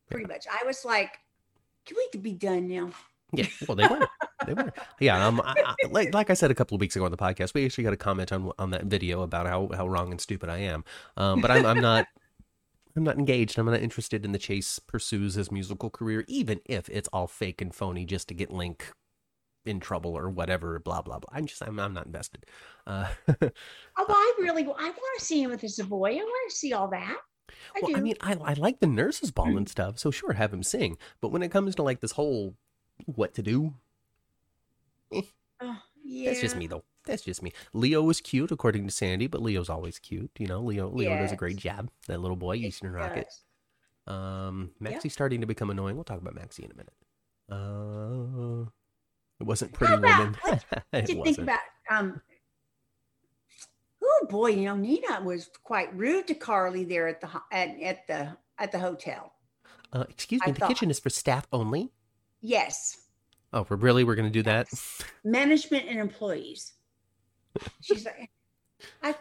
[0.09, 0.45] Pretty much.
[0.51, 1.19] I was like,
[1.86, 2.91] can we be done now?
[3.34, 3.47] Yeah.
[3.67, 4.07] Well, they were.
[4.45, 4.71] They were.
[4.99, 5.25] Yeah.
[5.25, 5.41] Um.
[5.43, 7.65] I, I, like like I said a couple of weeks ago on the podcast, we
[7.65, 10.59] actually got a comment on on that video about how how wrong and stupid I
[10.59, 10.84] am.
[11.17, 11.41] Um.
[11.41, 12.05] But I'm I'm not.
[12.95, 13.57] I'm not engaged.
[13.57, 17.59] I'm not interested in the Chase pursues his musical career, even if it's all fake
[17.59, 18.86] and phony just to get Linc
[19.65, 20.77] in trouble or whatever.
[20.77, 21.36] Blah blah blah.
[21.36, 22.45] I'm just I'm I'm not invested.
[22.86, 23.07] Uh,
[23.97, 26.11] Oh, I really, I want to see him with the Savoy.
[26.11, 27.17] I want to see all that.
[27.75, 27.97] I well, do.
[27.97, 30.97] I mean, I I like the nurses ball and stuff, so sure, have him sing.
[31.21, 32.55] But when it comes to like this whole
[33.05, 33.73] what to do,
[35.61, 36.29] Oh, yeah.
[36.29, 36.83] That's just me though.
[37.05, 37.53] That's just me.
[37.73, 40.31] Leo was cute according to Sandy, but Leo's always cute.
[40.37, 41.89] You know, Leo Leo does a great job.
[42.07, 43.27] That little boy, It Easton Rocket.
[44.07, 44.13] does.
[44.15, 44.89] Um Yeah.
[44.91, 45.95] Maxie's starting to become annoying.
[45.95, 46.93] We'll talk about Maxie in a minute.
[47.49, 48.69] Uh
[49.39, 50.35] it wasn't Pretty Woman.
[50.45, 52.21] What did you think about um
[54.24, 58.07] oh boy you know nina was quite rude to carly there at the at, at
[58.07, 59.34] the at the hotel
[59.93, 61.91] uh, excuse I me, the thought- kitchen is for staff only.
[62.41, 62.97] yes
[63.55, 64.67] Oh, we're really we're gonna do that?
[65.24, 66.74] Management and employees.
[67.82, 68.32] She's like,
[69.03, 69.11] I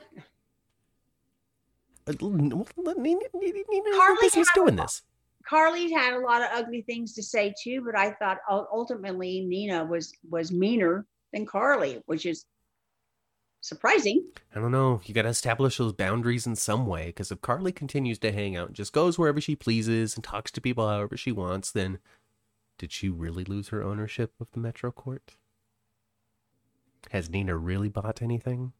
[2.07, 5.03] Uh, l- n- well, Nina, Nina, Nina, business had doing lot- this.
[5.47, 9.85] Carly had a lot of ugly things to say too, but I thought ultimately Nina
[9.85, 12.47] was was meaner than Carly, which is
[13.63, 14.23] surprising.
[14.55, 15.01] I don't know.
[15.05, 17.07] You got to establish those boundaries in some way.
[17.07, 20.51] Because if Carly continues to hang out, and just goes wherever she pleases, and talks
[20.51, 21.99] to people however she wants, then
[22.77, 25.37] did she really lose her ownership of the Metro Court?
[27.11, 28.73] Has Nina really bought anything?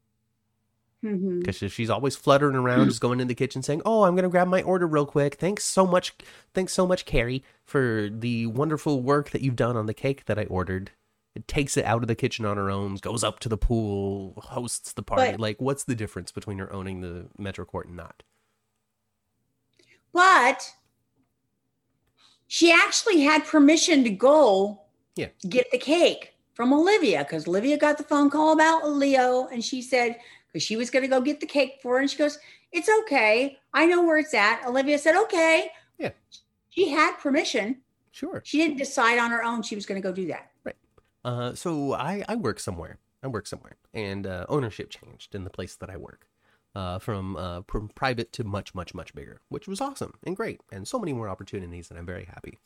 [1.03, 1.39] Mm-hmm.
[1.39, 4.47] Because she's always fluttering around, just going in the kitchen saying, "Oh, I'm gonna grab
[4.47, 5.35] my order real quick.
[5.35, 6.15] Thanks so much,
[6.53, 10.39] thanks so much, Carrie, for the wonderful work that you've done on the cake that
[10.39, 10.91] I ordered."
[11.35, 14.33] It takes it out of the kitchen on her own, goes up to the pool,
[14.37, 15.31] hosts the party.
[15.31, 18.21] But- like, what's the difference between her owning the Metro Court and not?
[20.11, 20.73] But
[22.47, 24.81] she actually had permission to go
[25.15, 25.29] Yeah.
[25.49, 29.81] get the cake from Olivia because Olivia got the phone call about Leo and she
[29.81, 31.99] said, because she was going to go get the cake for her.
[32.01, 32.37] And she goes,
[32.71, 33.57] It's okay.
[33.73, 34.63] I know where it's at.
[34.67, 35.71] Olivia said, Okay.
[35.97, 36.11] Yeah.
[36.69, 37.81] She had permission.
[38.11, 38.41] Sure.
[38.45, 40.51] She didn't decide on her own she was going to go do that.
[41.23, 42.97] Uh, so I, I work somewhere.
[43.23, 46.27] I work somewhere, and uh, ownership changed in the place that I work,
[46.75, 50.59] uh, from uh, from private to much, much, much bigger, which was awesome and great,
[50.73, 52.57] and so many more opportunities, and I'm very happy.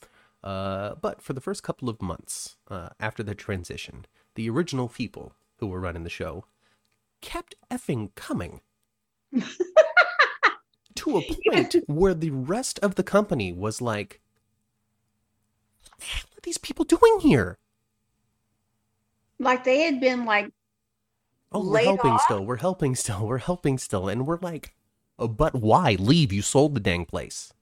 [0.44, 4.06] Uh, but for the first couple of months uh, after the transition,
[4.36, 6.46] the original people who were running the show
[7.22, 8.62] kept effing coming.
[10.96, 14.22] to a point where the rest of the company was like,
[15.84, 17.58] what the hell are these people doing here?
[19.40, 20.52] Like they had been like,
[21.52, 22.22] Oh, we're helping off?
[22.24, 22.46] still.
[22.46, 23.26] We're helping still.
[23.26, 24.10] We're helping still.
[24.10, 24.76] And we're like,
[25.18, 25.96] oh, but why?
[26.00, 26.34] Leave.
[26.34, 27.54] You sold the dang place.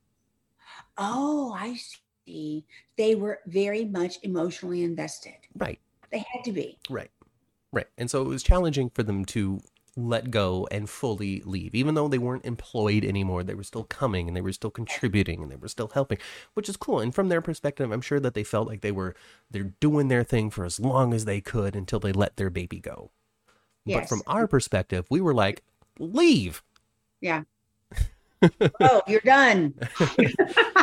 [0.98, 1.78] Oh, I
[2.26, 2.66] see.
[2.98, 5.36] They were very much emotionally invested.
[5.58, 5.80] Right.
[6.12, 6.80] They had to be.
[6.90, 7.12] Right.
[7.72, 7.88] Right.
[7.98, 9.60] And so it was challenging for them to
[9.96, 11.74] let go and fully leave.
[11.74, 15.42] Even though they weren't employed anymore, they were still coming and they were still contributing
[15.42, 16.18] and they were still helping,
[16.54, 17.00] which is cool.
[17.00, 19.16] And from their perspective, I'm sure that they felt like they were
[19.50, 22.80] they're doing their thing for as long as they could until they let their baby
[22.80, 23.12] go.
[23.86, 24.02] Yes.
[24.02, 25.64] But from our perspective, we were like,
[26.00, 26.64] leave.
[27.22, 27.44] Yeah.
[28.82, 29.76] oh, you're done.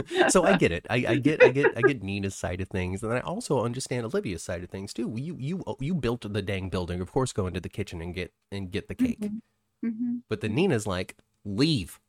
[0.28, 0.86] so I get it.
[0.90, 4.06] I, I get I get I get Nina's side of things, and I also understand
[4.06, 5.12] Olivia's side of things too.
[5.16, 8.32] You you you built the dang building, of course, go into the kitchen and get
[8.50, 9.20] and get the cake.
[9.20, 9.40] Mhm.
[9.84, 10.22] Mhm.
[10.28, 12.00] But then Nina's like, leave.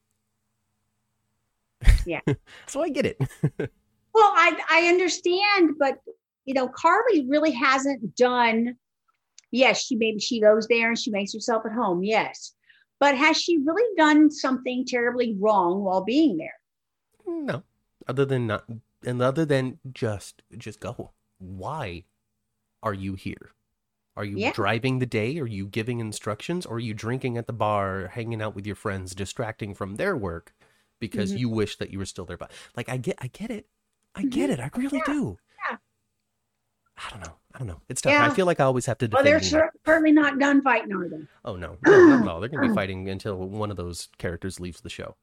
[2.05, 2.21] Yeah.
[2.67, 3.21] so I get it.
[4.15, 5.97] Well, I I understand, but
[6.45, 8.75] you know, Carly really hasn't done.
[9.49, 12.03] Yes, she maybe she goes there and she makes herself at home.
[12.03, 12.53] Yes,
[12.99, 16.53] but has she really done something terribly wrong while being there?
[17.25, 17.63] no,
[18.07, 18.65] other than not,
[19.05, 21.11] and other than just just go.
[21.39, 22.03] Why
[22.81, 23.51] are you here?
[24.15, 24.51] Are you Yeah.
[24.53, 25.39] driving the day?
[25.39, 26.65] Are you giving instructions?
[26.65, 30.15] Or are you drinking at the bar, hanging out with your friends, distracting from their
[30.15, 30.53] work
[30.99, 31.39] because Mhm.
[31.39, 32.37] you wish that you were still there?
[32.37, 33.67] But like, I get, I get it.
[34.15, 34.59] I get it.
[34.59, 35.11] I really Mm-hmm.
[35.11, 35.17] Yeah.
[35.17, 35.39] do.
[35.71, 35.77] Yeah.
[36.97, 37.33] I don't know.
[37.55, 37.81] I don't know.
[37.89, 38.13] It's tough.
[38.13, 39.43] I feel like I always have to Well, defend.
[39.43, 39.71] they're Nina.
[39.85, 41.25] certainly not done fighting, are they?
[41.43, 42.39] Oh no, no, at all.
[42.39, 45.15] They're gonna be fighting until one of those characters leaves the show.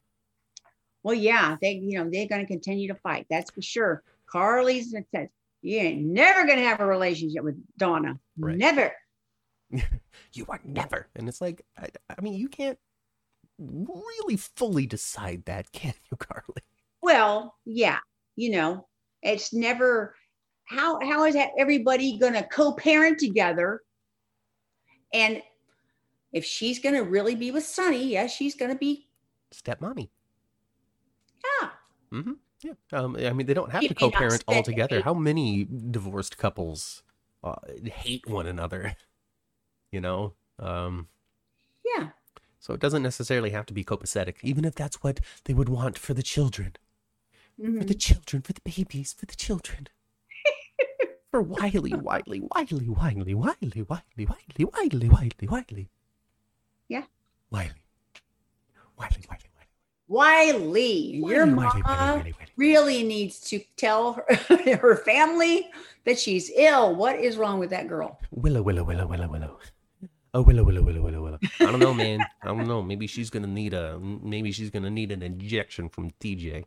[1.03, 3.27] Well, yeah, they you know they're going to continue to fight.
[3.31, 4.03] That's for sure.
[4.27, 5.29] Carly's says
[5.63, 8.19] you ain't never going to have a relationship with Donna.
[8.39, 8.57] Right.
[8.57, 8.93] Never.
[10.33, 11.09] you are never.
[11.17, 12.79] And it's like, I, I mean, you can't
[13.59, 16.63] really fully decide that, can you, Carly?
[17.03, 17.99] Well, yeah,
[18.37, 18.87] you know,
[19.23, 20.15] it's never
[20.67, 23.81] how how is that everybody going to co-parent together?
[25.13, 25.43] And
[26.33, 29.09] if she's going to really be with Sonny, yes, she's going to be
[29.53, 30.11] Stepmommy.
[32.13, 32.33] Mm-hmm.
[32.63, 32.73] Yeah.
[32.93, 34.97] Um, I mean, they don't have You to co-parent all spend together.
[34.99, 37.03] eight- How many divorced couples
[37.43, 37.55] uh,
[37.85, 38.97] hate one another?
[39.93, 40.35] You know.
[40.61, 41.09] Um,
[41.85, 42.11] Yeah.
[42.61, 45.99] so it doesn't necessarily have to be copacetic, even if that's what they would want
[45.99, 46.77] for the children.
[47.57, 47.89] For Mhm.
[47.89, 49.89] the children, for the babies, for the children.
[51.33, 55.89] for Wiley, Wiley, Wiley, Wiley, Wiley, Wiley, Wiley, Wiley, Wiley, Wiley.
[56.89, 57.07] Yeah.
[57.51, 57.83] Wiley.
[58.97, 59.50] Wiley, Wiley,
[60.11, 62.53] Wiley, your Wiley, mom Wiley, Wiley, Wiley, Wiley.
[62.57, 65.71] really needs to tell her, her family
[66.05, 66.97] that she's ill.
[66.97, 68.19] What is wrong with that girl?
[68.33, 69.59] Willow, Willow, Willow, Willow, Willow.
[70.35, 71.39] Oh, Willow, Willow, Willow, Willow, Willow.
[71.61, 72.21] I don't know, man.
[72.43, 72.83] I don't know.
[72.83, 74.01] Maybe she's gonna need a.
[74.01, 76.65] Maybe she's gonna need an injection from TJ.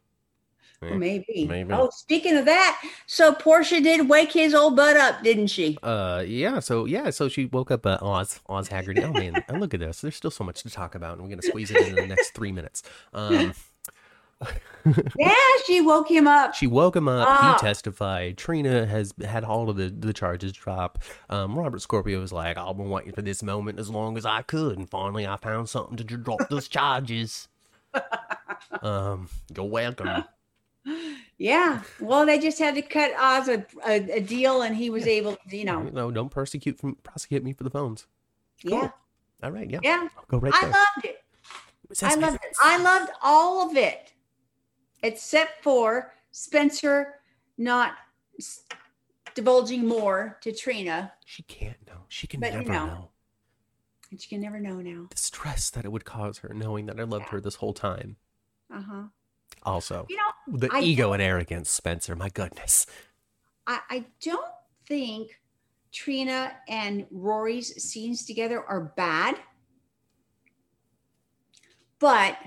[0.92, 1.46] Well, maybe.
[1.48, 1.74] maybe.
[1.74, 5.78] Oh, speaking of that, so Portia did wake his old butt up, didn't she?
[5.84, 6.60] Uh, yeah.
[6.60, 7.10] So yeah.
[7.10, 9.04] So she woke up uh, Oz, Oz Haggerty.
[9.04, 10.02] Oh man, and look at this.
[10.02, 12.32] There's still so much to talk about, and we're gonna squeeze it in the next
[12.32, 12.84] three minutes.
[13.14, 13.54] Um,
[15.18, 15.34] yeah,
[15.66, 16.54] she woke him up.
[16.54, 17.28] She woke him up.
[17.28, 17.54] Ah.
[17.54, 18.38] He testified.
[18.38, 21.00] Trina has had all of the, the charges drop.
[21.30, 24.42] Um, Robert Scorpio was like, I've been waiting for this moment as long as I
[24.42, 27.48] could, and finally I found something to drop those charges.
[28.82, 30.26] um, you're welcome.
[31.38, 31.82] Yeah.
[32.00, 35.38] Well, they just had to cut Oz a, a, a deal, and he was able,
[35.50, 35.84] to, you know.
[35.84, 38.08] No, don't persecute from prosecute me for the phones.
[38.62, 38.80] Cool.
[38.80, 38.92] Yeah.
[39.42, 40.08] All right, yeah, Yeah.
[40.18, 40.70] I'll go right I there.
[40.70, 41.24] loved it.
[41.90, 42.56] It I loved it.
[42.64, 44.14] I loved all of it,
[45.04, 47.16] except for Spencer
[47.58, 47.94] not
[49.36, 51.14] divulging more to Trina.
[51.26, 52.06] She can't know.
[52.08, 52.86] She can But, you know.
[52.86, 53.10] know.
[54.12, 55.08] And you can never know now.
[55.10, 58.18] The stress that it would cause her knowing that I loved her this whole time.
[58.74, 59.04] Uh huh.
[59.66, 62.16] Also, You know, the I ego and arrogance, Spencer.
[62.16, 62.86] My goodness.
[63.66, 64.46] I, I don't
[64.88, 65.40] think
[65.92, 69.38] Trina and Rory's scenes together are bad,
[72.00, 72.38] but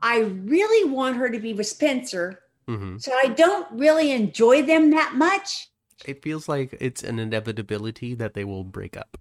[0.00, 2.40] I really want her to be with Spencer.
[2.66, 5.68] hmm So I don't really enjoy them that much.
[6.04, 9.18] It feels like it's an inevitability that they will break up.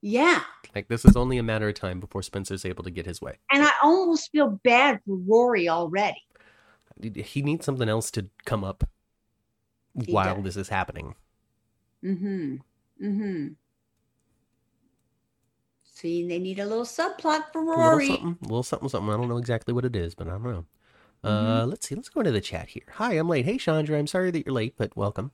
[0.00, 0.42] Yeah.
[0.74, 3.38] Like this is only a matter of time before Spencer's able to get his way.
[3.50, 6.22] And I almost feel bad for Rory already.
[7.00, 8.84] He needs something else to come up
[10.04, 10.44] He while does.
[10.44, 11.14] this is happening.
[12.04, 12.56] Mm-hmm.
[13.04, 13.46] Mm-hmm.
[15.94, 18.06] See, they need a little subplot for A little Rory.
[18.08, 19.12] something, a little something, something.
[19.12, 20.64] I don't know exactly what it is, but I don't know.
[21.24, 21.28] Uh,
[21.62, 21.70] Mm-hmm.
[21.70, 21.94] let's see.
[21.96, 22.84] Let's go into the chat here.
[22.94, 23.44] Hi, I'm late.
[23.44, 23.98] Hey, Chandra.
[23.98, 25.32] I'm sorry that you're late, but welcome.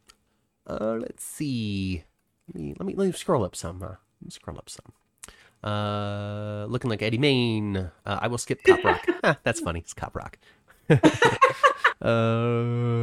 [0.66, 2.04] Uh, let's see.
[2.48, 3.82] Let me let me, let me scroll up some.
[3.82, 3.94] Uh,
[4.30, 4.92] scroll up some.
[5.62, 7.76] Uh, looking like Eddie Maine.
[7.76, 9.06] Uh, I will skip Cop Rock.
[9.24, 9.80] Ah, That's funny.
[9.80, 10.36] It's Cop Rock.
[10.90, 10.98] uh,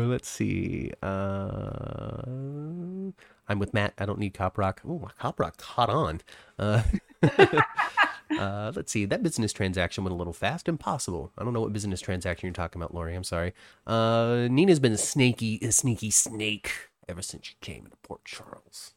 [0.08, 0.92] let's see.
[1.02, 2.22] Uh,
[3.48, 3.94] I'm with Matt.
[3.98, 4.82] I don't need Cop Rock.
[4.88, 6.22] Oh, my Cop Rock caught on.
[6.60, 6.84] Uh,
[8.40, 9.06] uh, let's see.
[9.06, 10.70] That business transaction went a little fast.
[10.70, 11.32] Impossible.
[11.40, 13.16] I don't know what business transaction you're talking about, Lori.
[13.16, 13.54] I'm sorry.
[13.88, 16.72] Uh, Nina's been a snaky, a sneaky snake
[17.10, 18.94] ever since she came into Port Charles.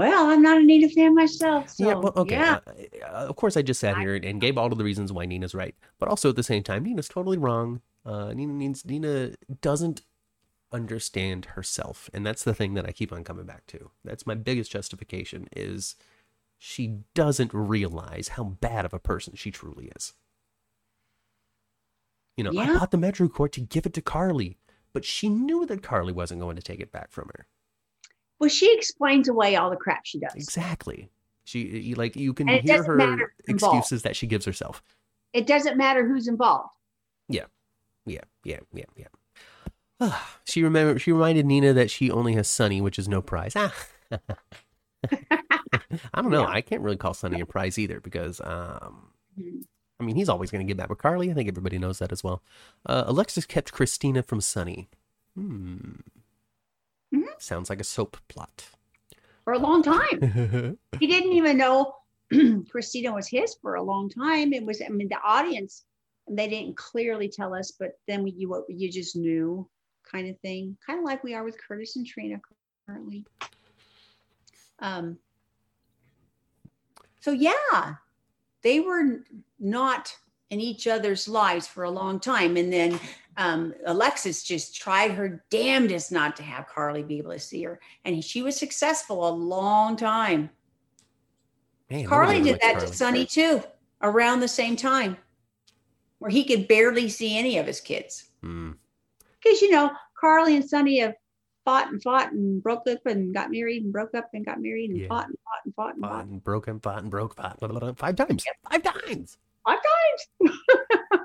[0.00, 1.68] Well, I'm not a Nina fan myself.
[1.68, 2.36] So, yeah, well, okay.
[2.36, 2.60] yeah.
[3.02, 5.26] Uh, of course, I just sat here and, and gave all of the reasons why
[5.26, 7.82] Nina's right, but also at the same time, Nina's totally wrong.
[8.06, 10.00] Uh, Nina needs Nina doesn't
[10.72, 13.90] understand herself, and that's the thing that I keep on coming back to.
[14.02, 15.96] That's my biggest justification is
[16.56, 20.14] she doesn't realize how bad of a person she truly is.
[22.38, 22.78] You know, I Yeah.
[22.78, 24.56] bought the Metro Court to give it to Carly,
[24.94, 27.46] but she knew that Carly wasn't going to take it back from her.
[28.40, 30.34] Well, she explains away all the crap she does.
[30.34, 31.10] Exactly.
[31.44, 33.76] She like you can hear her matter who's involved.
[33.76, 34.82] excuses that she gives herself.
[35.32, 36.70] It doesn't matter who's involved.
[37.28, 37.44] Yeah,
[38.06, 39.06] yeah, yeah, yeah.
[40.00, 43.52] Ah, she remember she reminded Nina that she only has Sonny, which is no prize.
[43.56, 43.74] Ah.
[45.10, 46.42] I don't know.
[46.42, 46.48] Yeah.
[46.48, 49.64] I can't really call Sonny a prize either because um Mhm.
[49.98, 51.30] I mean he's always going to get back with Carly.
[51.30, 52.42] I think everybody knows that as well.
[52.86, 54.88] Uh, Alexis kept Christina from Sonny.
[55.36, 55.92] Hmm.
[57.40, 58.66] Sounds like a soap plot.
[59.44, 60.78] For a long time.
[61.00, 61.94] he didn't even know
[62.70, 64.52] Christina was his for a long time.
[64.52, 65.84] It was, I mean, the audience,
[66.28, 69.68] they didn't clearly tell us, but then we, you, you just knew
[70.10, 72.40] kind of thing, kind of like we are with Curtis and Trina
[72.86, 73.24] currently.
[74.80, 75.18] Um,
[77.20, 77.94] so yeah,
[78.62, 79.24] they were
[79.58, 80.14] not
[80.50, 82.56] in each other's lives for a long time.
[82.56, 82.98] And then
[83.36, 87.80] um, Alexis just tried her damnedest not to have Carly be able to see her.
[88.04, 90.50] And she was successful a long time.
[91.90, 92.86] Man, Carly did that Carly.
[92.86, 93.62] to Sonny too,
[94.02, 95.16] around the same time,
[96.18, 98.26] where he could barely see any of his kids.
[98.42, 98.72] Hmm.
[99.42, 101.14] Because you know, Carly and Sonny have
[101.64, 104.90] fought and fought and broke up and got married and broke up and got married
[104.90, 105.08] and Yeah.
[105.08, 106.24] fought and fought and fought and fought fought.
[106.26, 108.44] and broke and fought and broke fought, blah, blah, blah, five times.
[108.70, 109.38] Five times.
[109.66, 109.78] Five
[110.40, 110.58] times.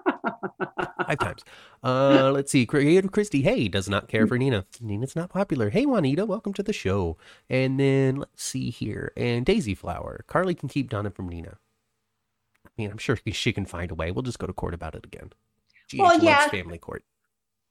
[1.07, 1.43] Five times.
[1.83, 2.65] Uh, let's see.
[2.65, 4.65] Creative Christie, hey, does not care for Nina.
[4.81, 5.69] Nina's not popular.
[5.69, 7.17] Hey, Juanita, welcome to the show.
[7.49, 9.11] And then let's see here.
[9.17, 11.57] And Daisy Flower, Carly can keep Donna from Nina.
[12.65, 14.11] I mean, I'm sure she can find a way.
[14.11, 15.31] We'll just go to court about it again.
[15.91, 16.49] GH Well, yeah.
[16.49, 17.03] family court.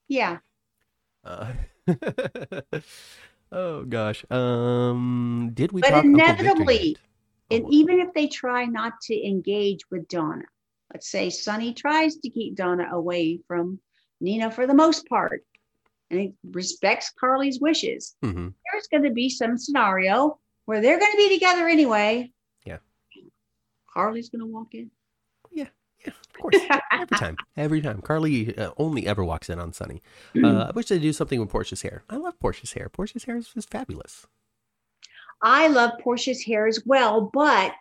[0.08, 0.38] Yeah.
[1.24, 1.52] Uh,
[3.52, 4.24] oh gosh.
[4.30, 6.98] Um, did we But talk Uncle Victor inevitably, yet?
[7.50, 10.44] Oh, And even if they try not to engage with Donna,
[10.94, 13.80] let's say Sonny tries to keep Donna away from
[14.20, 15.44] Nina for the most part,
[16.10, 18.54] and he respects Carly's wishes, mhm.
[18.72, 22.32] there's going to be some scenario where they're going to be together anyway.
[22.64, 22.78] Yeah.
[23.92, 24.90] Carly's going to walk in.
[25.50, 25.66] Yeah,
[26.06, 26.56] Yeah, of course.
[26.92, 27.36] Every time.
[27.56, 28.00] Every time.
[28.00, 30.00] Carly uh, only ever walks in on Sonny.
[30.42, 32.04] Uh, I wish they'd do something with Portia's hair.
[32.08, 32.88] I love Portia's hair.
[32.88, 34.26] Portia's hair is, is fabulous.
[35.42, 37.72] I love Portia's hair as well, but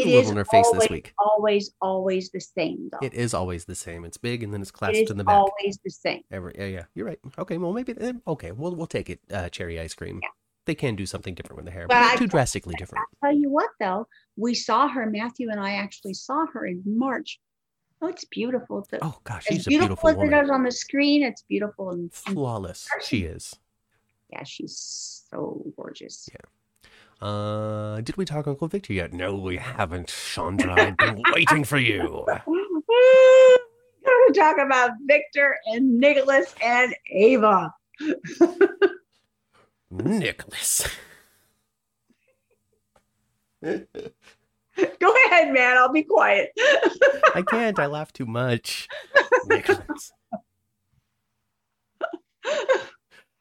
[0.00, 1.14] It a is in her face always, this week.
[1.18, 2.98] always, always the same, though.
[3.02, 4.04] It is always the same.
[4.04, 5.40] It's big and then it's clasped in the back.
[5.42, 6.22] It's always the same.
[6.30, 7.18] Every yeah, yeah, you're right.
[7.38, 9.20] Okay, well maybe then okay, we'll we'll take it.
[9.32, 10.20] Uh, cherry ice cream.
[10.22, 10.28] Yeah.
[10.66, 13.04] They can do something different with the hair, But but not I- too drastically different.
[13.22, 15.06] I tell you what, though, we saw her.
[15.06, 17.40] Matthew and I actually saw her in March.
[18.02, 18.86] Oh, it's beautiful.
[18.90, 20.44] The, Oh gosh, she's a beautiful, beautiful as it woman.
[20.44, 21.90] is on the screen, it's beautiful.
[21.90, 23.56] And, and Flawless, she is.
[24.30, 26.28] yeah, she's so gorgeous.
[27.20, 29.12] Uh, did we talk Uncle Victor yet?
[29.12, 30.74] No, we haven't, Chandra.
[30.74, 32.24] I've been waiting for you.
[32.26, 37.74] We're going to talk about Victor and Nicholas and Ava.
[39.90, 40.86] Nicholas.
[43.64, 45.76] Go ahead, man.
[45.76, 46.52] I'll be quiet.
[47.34, 47.78] I can't.
[47.80, 48.88] I laugh too much.
[49.46, 50.12] Nicholas.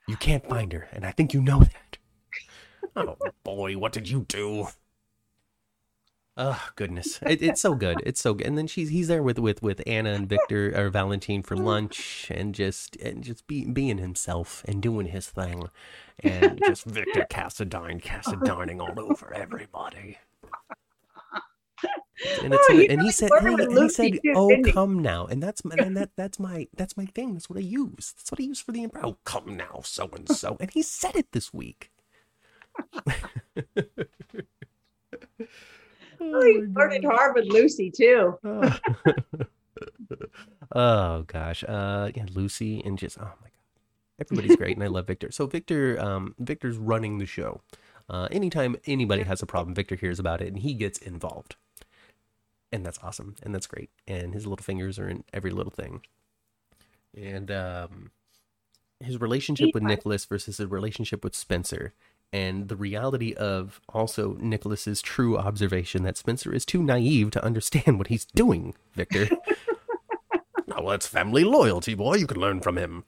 [0.09, 1.86] You can't find her, and I think you know that.
[2.97, 4.69] Oh boy, what did you do?
[6.35, 8.01] Oh goodness, it, it's so good.
[8.05, 8.47] It's so good.
[8.47, 12.31] And then she's he's there with with with Anna and Victor or Valentine for lunch,
[12.33, 15.69] and just and just be, being himself and doing his thing,
[16.23, 20.17] and just Victor Cassadine Cassadining all over everybody.
[22.43, 24.19] And, it's Oh, so he and he said, and he, with and he said, too,
[24.35, 27.33] "Oh, didn't he?" come now," and that's my, and that that's my that's my thing.
[27.33, 28.13] That's what I use.
[28.17, 29.01] That's what I use for the improv.
[29.03, 31.91] Oh, come now, so and so, and he said it this week.
[36.19, 38.37] Oh, he flirted hard with Lucy, too.
[38.43, 38.77] Oh.
[40.75, 45.07] oh gosh, uh, yeah, Lucy and just oh my god, everybody's great, and I love
[45.07, 45.31] Victor.
[45.31, 47.61] So Victor, um, Victor's running the show.
[48.09, 51.55] Uh, anytime anybody has a problem, Victor hears about it and he gets involved,
[52.71, 53.89] and that's awesome, and that's great.
[54.07, 56.01] And his little fingers are in every little thing.
[57.15, 58.11] And um,
[58.99, 61.93] his relationship with Nicholas versus his relationship with Spencer.
[62.33, 67.97] And the reality of also Nicholas's true observation that Spencer is too naive to understand
[67.97, 69.27] what he's doing, Victor.
[70.33, 72.15] oh, well, that's family loyalty, boy.
[72.15, 73.05] You can learn from him.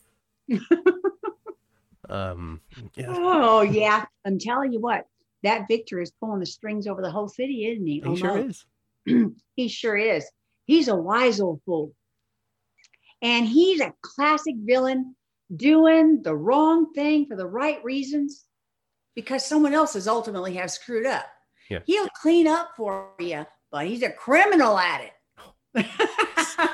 [2.09, 2.61] um,
[2.95, 4.05] yeah, Oh, yeah.
[4.25, 5.05] I'm telling you what,
[5.43, 7.95] that Victor is pulling the strings over the whole city, isn't he?
[7.95, 8.47] he Oh, sure no.
[8.47, 8.65] is.
[9.55, 10.25] he sure is.
[10.65, 11.93] He's a wise old fool.
[13.21, 15.15] And he's a classic villain
[15.55, 18.45] doing the wrong thing for the right reasons
[19.19, 21.25] because someone else has ultimately have screwed up.
[21.69, 21.79] Yeah.
[21.85, 25.85] He'll clean up for you, but he's a criminal at it.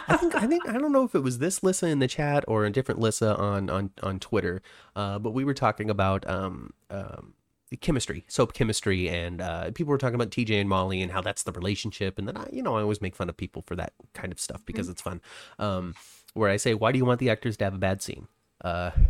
[0.07, 2.45] I think I think I don't know if it was this Lissa in the chat
[2.47, 4.61] or a different Lissa on on on Twitter,
[4.95, 7.33] uh, but we were talking about um, um,
[7.81, 11.43] chemistry, soap chemistry, and uh, people were talking about TJ and Molly and how that's
[11.43, 12.17] the relationship.
[12.17, 14.39] And then I, you know, I always make fun of people for that kind of
[14.39, 15.19] stuff because it's fun.
[15.59, 15.93] Um,
[16.33, 18.27] where I say, why do you want the actors to have a bad scene?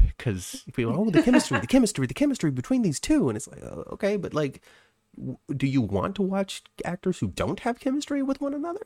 [0.07, 3.63] Because people, oh, the chemistry, the chemistry, the chemistry between these two, and it's like,
[3.63, 4.61] oh, okay, but like,
[5.17, 8.85] w- do you want to watch actors who don't have chemistry with one another?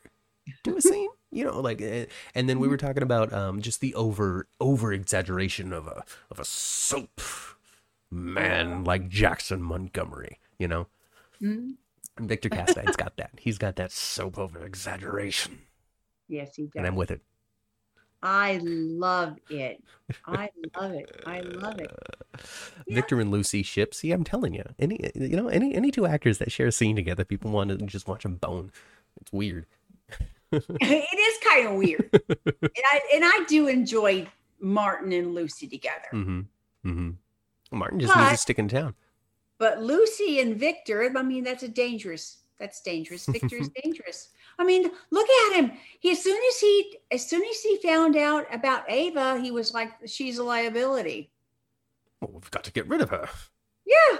[0.63, 3.81] do a scene you know like eh, and then we were talking about um just
[3.81, 7.21] the over over exaggeration of a of a soap
[8.09, 10.87] man like jackson montgomery you know
[11.39, 11.75] Mhm.
[12.17, 15.59] and victor cassadine's got that he's got that soap over exaggeration
[16.27, 16.71] Yes, he does.
[16.77, 17.21] and i'm with it
[18.21, 19.83] I love it.
[20.25, 20.49] I
[20.79, 21.21] love it.
[21.25, 21.91] I love it.
[22.87, 26.37] victor and lucy ship see i'm telling you any you know any any two actors
[26.37, 28.71] that share a scene together people want to just watch them bone
[29.19, 29.65] it's weird
[30.51, 32.09] it is kind of weird.
[32.11, 34.27] and I and I do enjoy
[34.59, 36.07] Martin and Lucy together.
[36.13, 36.41] mm-hmm
[36.85, 37.09] mm-hmm
[37.71, 38.95] martin just needs to stick in town
[39.59, 42.37] But Lucy and Victor, I mean, that's a dangerous.
[42.59, 43.25] That's dangerous.
[43.25, 44.29] Victor is dangerous.
[44.59, 45.71] I mean, look at him.
[45.99, 49.73] He as soon as he as soon as he found out about Ava, he was
[49.73, 51.31] like, she's a liability.
[52.21, 53.27] well, we've got to get rid of her
[53.85, 54.17] Yeah,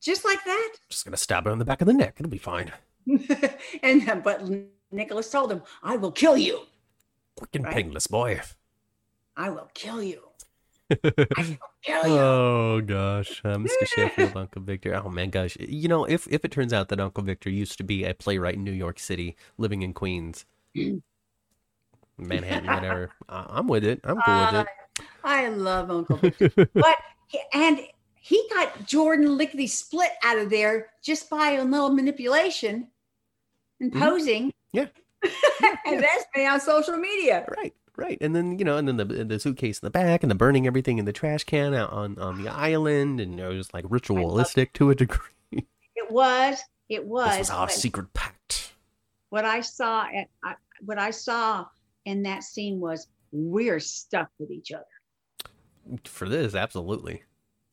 [0.00, 0.72] just like that.
[0.90, 2.70] just gonna stab her in the back of the neck it'll be fine
[3.82, 4.42] and uh, but
[4.92, 6.66] Nicholas told him, I will kill you.
[7.36, 7.74] quick and Right.
[7.74, 8.40] painless boy
[9.36, 10.20] I will kill you.
[10.20, 10.22] I will kill you.
[12.04, 13.86] oh gosh, uh, Mr.
[13.86, 14.94] Sheffield, Uncle Victor.
[15.04, 17.84] Oh man, gosh, you know, if if it turns out that Uncle Victor used to
[17.84, 20.44] be a playwright in New York City, living in Queens,
[22.16, 24.00] Manhattan, whatever, I- I'm with it.
[24.04, 24.66] I'm cool with it.
[25.22, 26.50] I love Uncle Victor.
[26.74, 26.96] but
[27.52, 27.80] and
[28.14, 32.88] he got Jordan lickety split out of there just by a little manipulation
[33.80, 34.00] and Mhm.
[34.00, 34.52] posing.
[34.72, 34.86] Yeah.
[35.86, 37.44] and that's been on social media.
[37.56, 40.30] right, right, and then you know, and then the the suitcase in the back, and
[40.30, 43.52] the burning everything in the trash can out on on the island, and you know,
[43.52, 45.20] just like ritualistic to a degree.
[46.00, 46.58] It was,
[46.88, 47.28] it was.
[47.30, 48.72] This was our secret pact.
[49.30, 50.54] what I saw at I,
[50.86, 51.66] what I saw
[52.06, 54.84] in that scene was we're stuck with each other.
[56.04, 57.24] For this, absolutely.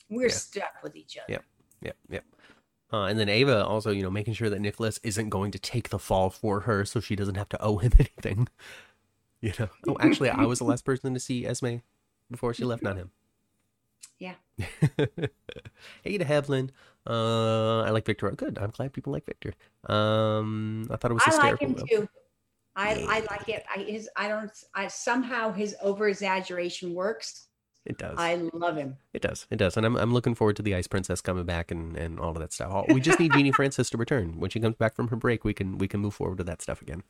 [0.09, 0.33] We're Yeah.
[0.33, 1.25] stuck with each other.
[1.29, 1.43] Yep.
[1.81, 2.25] Yep, yep.
[2.91, 5.89] Uh, and then Ava also, you know, making sure that Nicholas isn't going to take
[5.89, 8.47] the fall for her, so she doesn't have to owe him anything.
[9.45, 9.69] You know.
[9.87, 11.75] Oh, actually, I was the last person to see Esme
[12.31, 13.11] before she left, not him.
[14.17, 14.33] Yeah.
[14.57, 16.71] hey to Hevlin.
[17.05, 18.31] Uh, I like Victor.
[18.31, 18.57] Good.
[18.57, 19.53] I'm glad people like Victor.
[19.87, 21.85] Um, I thought it was I like him though.
[21.85, 22.09] too.
[22.75, 23.63] I, I like it.
[23.73, 27.47] I his I don't I somehow his over exaggeration works.
[27.85, 28.15] It does.
[28.17, 28.97] I love him.
[29.13, 29.45] It does.
[29.51, 29.77] It does.
[29.77, 32.39] And I'm I'm looking forward to the Ice Princess coming back and, and all of
[32.39, 32.85] that stuff.
[32.87, 34.39] We just need Genie Francis to return.
[34.39, 36.63] When she comes back from her break, we can we can move forward to that
[36.63, 37.03] stuff again.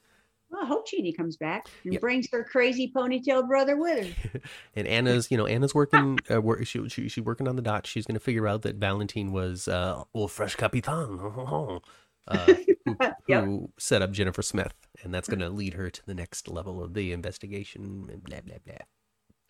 [0.55, 2.01] Well, I hope Genie comes back and Yep.
[2.01, 4.39] brings her crazy ponytail brother with her.
[4.75, 6.19] And Anna's, you know, Anna's working.
[6.33, 7.85] Uh, work, she, she she's working on the dot.
[7.85, 11.19] She's going to figure out that Valentine was uh, oh fresh capitan,
[12.27, 12.53] uh,
[12.85, 12.95] who,
[13.27, 13.43] Yep.
[13.43, 14.73] who set up Jennifer Smith,
[15.03, 18.07] and that's going to lead her to the next level of the investigation.
[18.09, 18.75] And blah blah blah.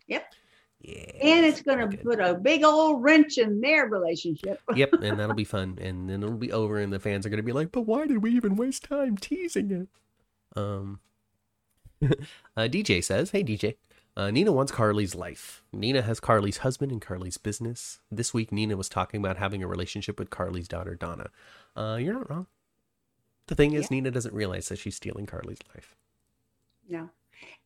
[0.07, 0.33] Yep.
[0.81, 1.11] Yeah.
[1.21, 4.59] And it's going to put a big old wrench in their relationship.
[4.75, 7.43] yep, and that'll be fun, and then it'll be over, and the fans are gonna
[7.43, 9.87] be like, "But why did we even waste time teasing it?"
[10.55, 10.99] Um,
[12.03, 12.07] uh,
[12.57, 13.75] DJ says, "Hey DJ,
[14.17, 15.61] uh, Nina wants Carly's life.
[15.73, 17.99] Nina has Carly's husband and Carly's business.
[18.09, 21.29] This week, Nina was talking about having a relationship with Carly's daughter Donna.
[21.75, 22.47] Uh, you're not wrong.
[23.47, 23.97] The thing is, Yeah.
[23.97, 25.95] Nina doesn't realize that she's stealing Carly's life.
[26.87, 27.09] No.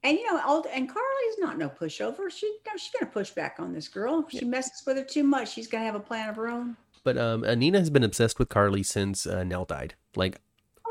[0.02, 2.32] And you know, old and Carly's not no pushover.
[2.32, 4.26] She no, she's gonna push back on this girl.
[4.28, 6.76] If she messes with her too much, she's gonna have a plan of her own.
[7.04, 9.96] But um, uh, Nina has been obsessed with Carly since uh, Nelle died.
[10.16, 10.42] Like.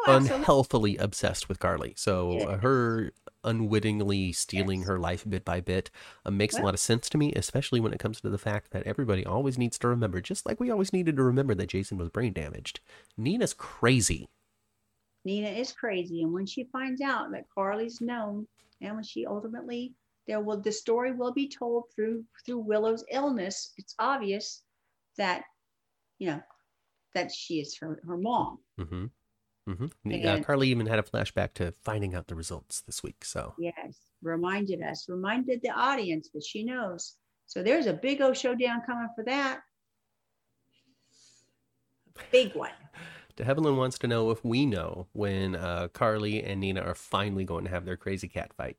[0.09, 1.95] Unhealthily obsessed with Carly.
[1.97, 3.13] So uh, her
[3.45, 5.91] unwittingly stealing her life bit by bit
[6.25, 8.73] uh, makes a lot of sense to me, especially when it comes to the fact
[8.73, 11.99] that everybody always needs to remember, just like we always needed to remember that Jason
[11.99, 12.81] was brain damaged.
[13.17, 14.29] Nina's crazy.
[15.25, 18.47] Nina is crazy, and when she finds out that Carly's known,
[18.81, 19.93] and when she ultimately
[20.27, 23.73] there will the story will be told through through Willow's illness.
[23.79, 24.63] It's obvious
[25.17, 25.43] that
[26.19, 26.41] you know
[27.15, 28.59] that she is her her mom.
[29.77, 33.25] Hmm hmm Uh, Carly even had a flashback to finding out the results this week.
[33.25, 37.17] So Yes, reminded us, reminded the audience that she knows.
[37.47, 39.61] So there's a big O showdown coming for that.
[42.31, 42.71] Big one.
[43.37, 47.45] De Havilland wants to know if we know when uh, Carly and Nina are finally
[47.45, 48.77] going to have their crazy cat fight.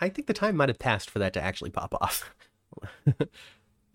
[0.00, 2.32] I think the time might have passed for that to actually pop off.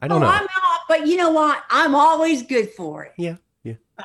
[0.02, 0.28] I don't oh, know.
[0.28, 1.64] I'm out, but you know what?
[1.70, 3.14] I'm always good for it.
[3.18, 3.38] Yeah.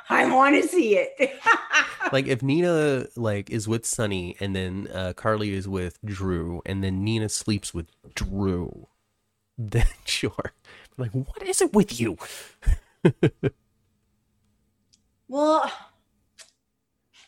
[0.08, 1.38] I want to see it.
[2.12, 6.82] like if Nina like is with Sonny and then uh, Carly is with Drew and
[6.82, 8.88] then Nina sleeps with Drew,
[9.58, 10.52] then sure.
[10.96, 12.16] Like what is it with you?
[15.28, 15.70] well,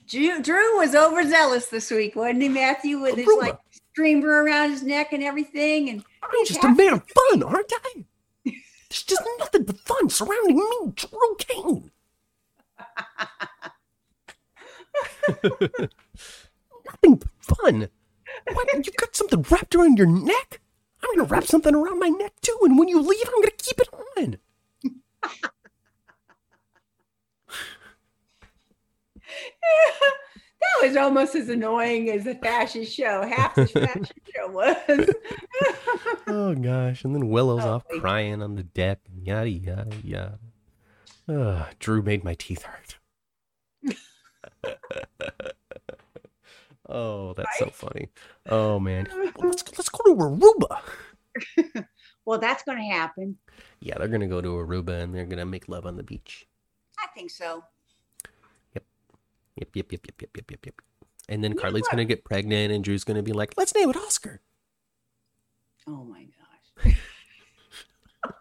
[0.08, 3.00] Drew, Drew was overzealous this week, wasn't he, Matthew?
[3.00, 3.58] With his like
[3.92, 5.90] streamer around his neck and everything.
[5.90, 8.04] And I'm just a man of fun, aren't I?
[8.44, 11.90] There's just nothing but fun surrounding me, Drew Cain.
[16.84, 17.88] Nothing but fun.
[18.52, 18.86] What?
[18.86, 20.60] You got something wrapped around your neck?
[21.02, 23.80] I'm gonna wrap something around my neck too, and when you leave, I'm gonna keep
[23.80, 23.88] it
[24.18, 24.36] on.
[30.60, 33.22] that was almost as annoying as the fashion show.
[33.26, 35.10] Half the fashion show was.
[36.28, 40.38] Oh gosh, and then Willow's Oh, off crying on the deck, yada yada yada.
[41.28, 42.98] Ugh, Drew made my teeth hurt.
[46.88, 48.08] oh, that's so funny.
[48.46, 49.46] Oh man, mm-hmm.
[49.46, 51.86] let's let's go to Aruba.
[52.24, 53.36] well, that's going to happen.
[53.80, 56.46] Yeah, they're gonna go to Aruba and they're gonna make love on the beach.
[56.98, 57.64] I think so.
[58.74, 58.84] Yep,
[59.56, 60.50] yep, yep, yep, yep, yep, yep, yep.
[60.50, 60.74] Yep, yep.
[61.28, 63.96] And then You Carly's gonna get pregnant, and Drew's gonna be like, "Let's name it
[63.96, 64.40] Oscar."
[65.88, 66.26] Oh my
[66.84, 66.94] gosh.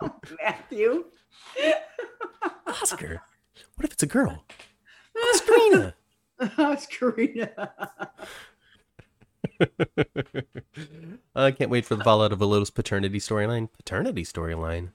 [0.44, 1.06] Matthew.
[2.68, 3.22] Oscar.
[3.76, 4.45] What if it's a girl?
[5.16, 5.94] Oscarina.
[6.41, 7.70] Oscarina.
[11.36, 13.70] I can't wait for the fallout of Willow's paternity storyline.
[13.72, 14.90] Paternity storyline.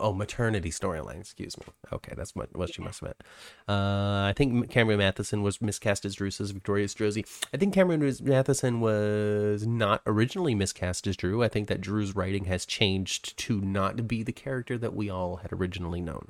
[0.00, 1.20] Oh, maternity storyline.
[1.20, 1.66] Excuse me.
[1.92, 3.22] Okay, that's what, what she must have meant.
[3.68, 7.26] Uh, I think Cameron Mathison was miscast as Drew, says Victoria's Josie.
[7.52, 11.42] I think Cameron Mathison was not originally miscast as Drew.
[11.42, 15.36] I think that Drew's writing has changed to not be the character that we all
[15.36, 16.28] had originally known.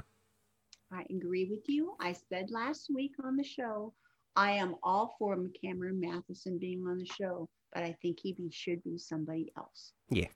[0.90, 1.94] I agree with you.
[2.01, 3.94] I said last week on the show,
[4.34, 8.51] I am all for Cameron Mathison being on the show, but I think he be,
[8.51, 9.93] should be somebody else.
[10.10, 10.28] Yeah.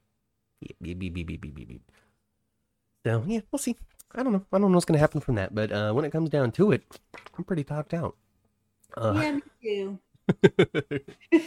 [0.60, 1.90] Beep, beep, beep, beep, beep, beep, beep, beep.
[3.06, 3.76] So yeah, we'll see.
[4.16, 4.44] I don't know.
[4.52, 6.72] I don't know what's gonna happen from that, but uh, when it comes down to
[6.72, 6.82] it,
[7.38, 8.16] I'm pretty talked out.
[8.96, 9.98] Uh, yeah, me too.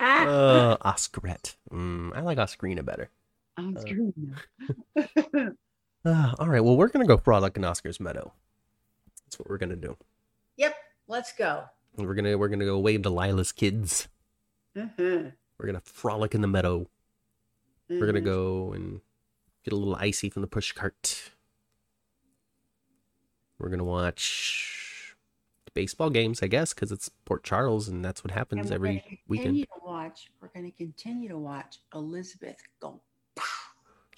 [0.00, 1.56] uh, Oscarette.
[1.70, 3.10] Mm, I like Oscarina better.
[3.58, 5.50] I'm uh,
[6.02, 6.64] Uh, all right.
[6.64, 8.32] Well, we're gonna go frolic in Oscar's meadow.
[9.26, 9.98] That's what we're gonna do.
[10.56, 10.74] Yep,
[11.08, 11.64] let's go.
[11.98, 14.08] We're gonna we're gonna go wave to Lila's kids.
[14.74, 15.28] Mm-hmm.
[15.58, 16.88] We're gonna frolic in the meadow.
[17.90, 18.24] We're gonna Mhm.
[18.24, 19.02] go and
[19.64, 21.30] get a little icy from the push cart.
[23.58, 24.82] We're gonna watch
[25.74, 29.56] baseball games, I guess, because it's Port Charles, and that's what happens every weekend.
[29.56, 30.30] to watch.
[30.40, 33.00] We're going to continue to watch Elizabeth go.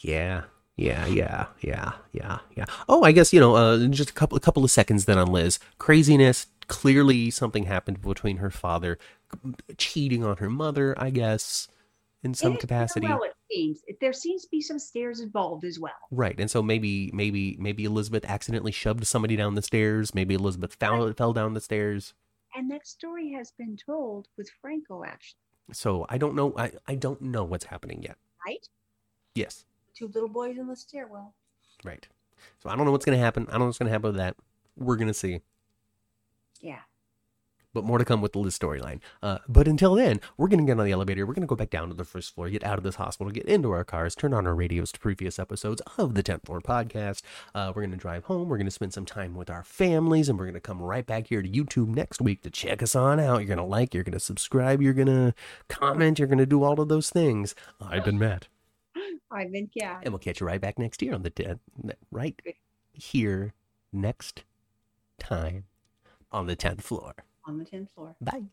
[0.00, 0.42] Yeah,
[0.76, 2.64] yeah, yeah, yeah, yeah, yeah.
[2.88, 5.28] Oh, I guess you know, uh, just a couple, a couple of seconds then on
[5.28, 5.58] Liz.
[5.78, 6.46] Craziness.
[6.66, 8.98] Clearly, something happened between her father
[9.76, 10.94] cheating on her mother.
[10.98, 11.68] I guess
[12.22, 13.06] in some capacity.
[13.06, 15.92] Well, it seems there seems to be some stairs involved as well.
[16.10, 20.14] Right, and so maybe, maybe, maybe Elizabeth accidentally shoved somebody down the stairs.
[20.14, 22.14] Maybe Elizabeth fell fell down the stairs.
[22.56, 25.38] And that story has been told with Franco, actually,
[25.72, 26.54] So I don't know.
[26.56, 28.16] I, I don't know what's happening yet.
[28.46, 28.66] right?
[29.34, 29.64] Yes,
[29.96, 31.34] Two little boys in the stairwell.
[31.84, 32.06] right.
[32.62, 33.46] So I don't know what's gonna happen.
[33.48, 34.36] I don't know what's gonna happen with that.
[34.76, 35.40] We're gonna see.
[36.60, 36.80] Yeah.
[37.74, 39.00] But more to come with the Liz storyline.
[39.22, 41.26] Uh, but until then, we're going to get on the elevator.
[41.26, 43.32] We're going to go back down to the first floor, get out of this hospital,
[43.32, 46.60] get into our cars, turn on our radios to previous episodes of the 10th Floor
[46.60, 47.22] podcast.
[47.54, 48.48] Uh, we're going to drive home.
[48.48, 51.04] We're going to spend some time with our families, and we're going to come right
[51.04, 53.38] back here to YouTube next week to check us on out.
[53.38, 55.34] You're going to like, you're going to subscribe, you're going to
[55.68, 57.54] comment, you're going to do all of those things.
[57.80, 58.48] I've been Matt.
[59.30, 60.00] I've been yeah.
[60.02, 61.58] And we'll catch you right back next year on the 10th,
[62.12, 62.40] right
[62.92, 63.52] here
[63.92, 64.44] next
[65.18, 65.64] time
[66.30, 67.14] on the 10th floor.
[67.46, 68.16] On the 10th floor.
[68.20, 68.44] Bye.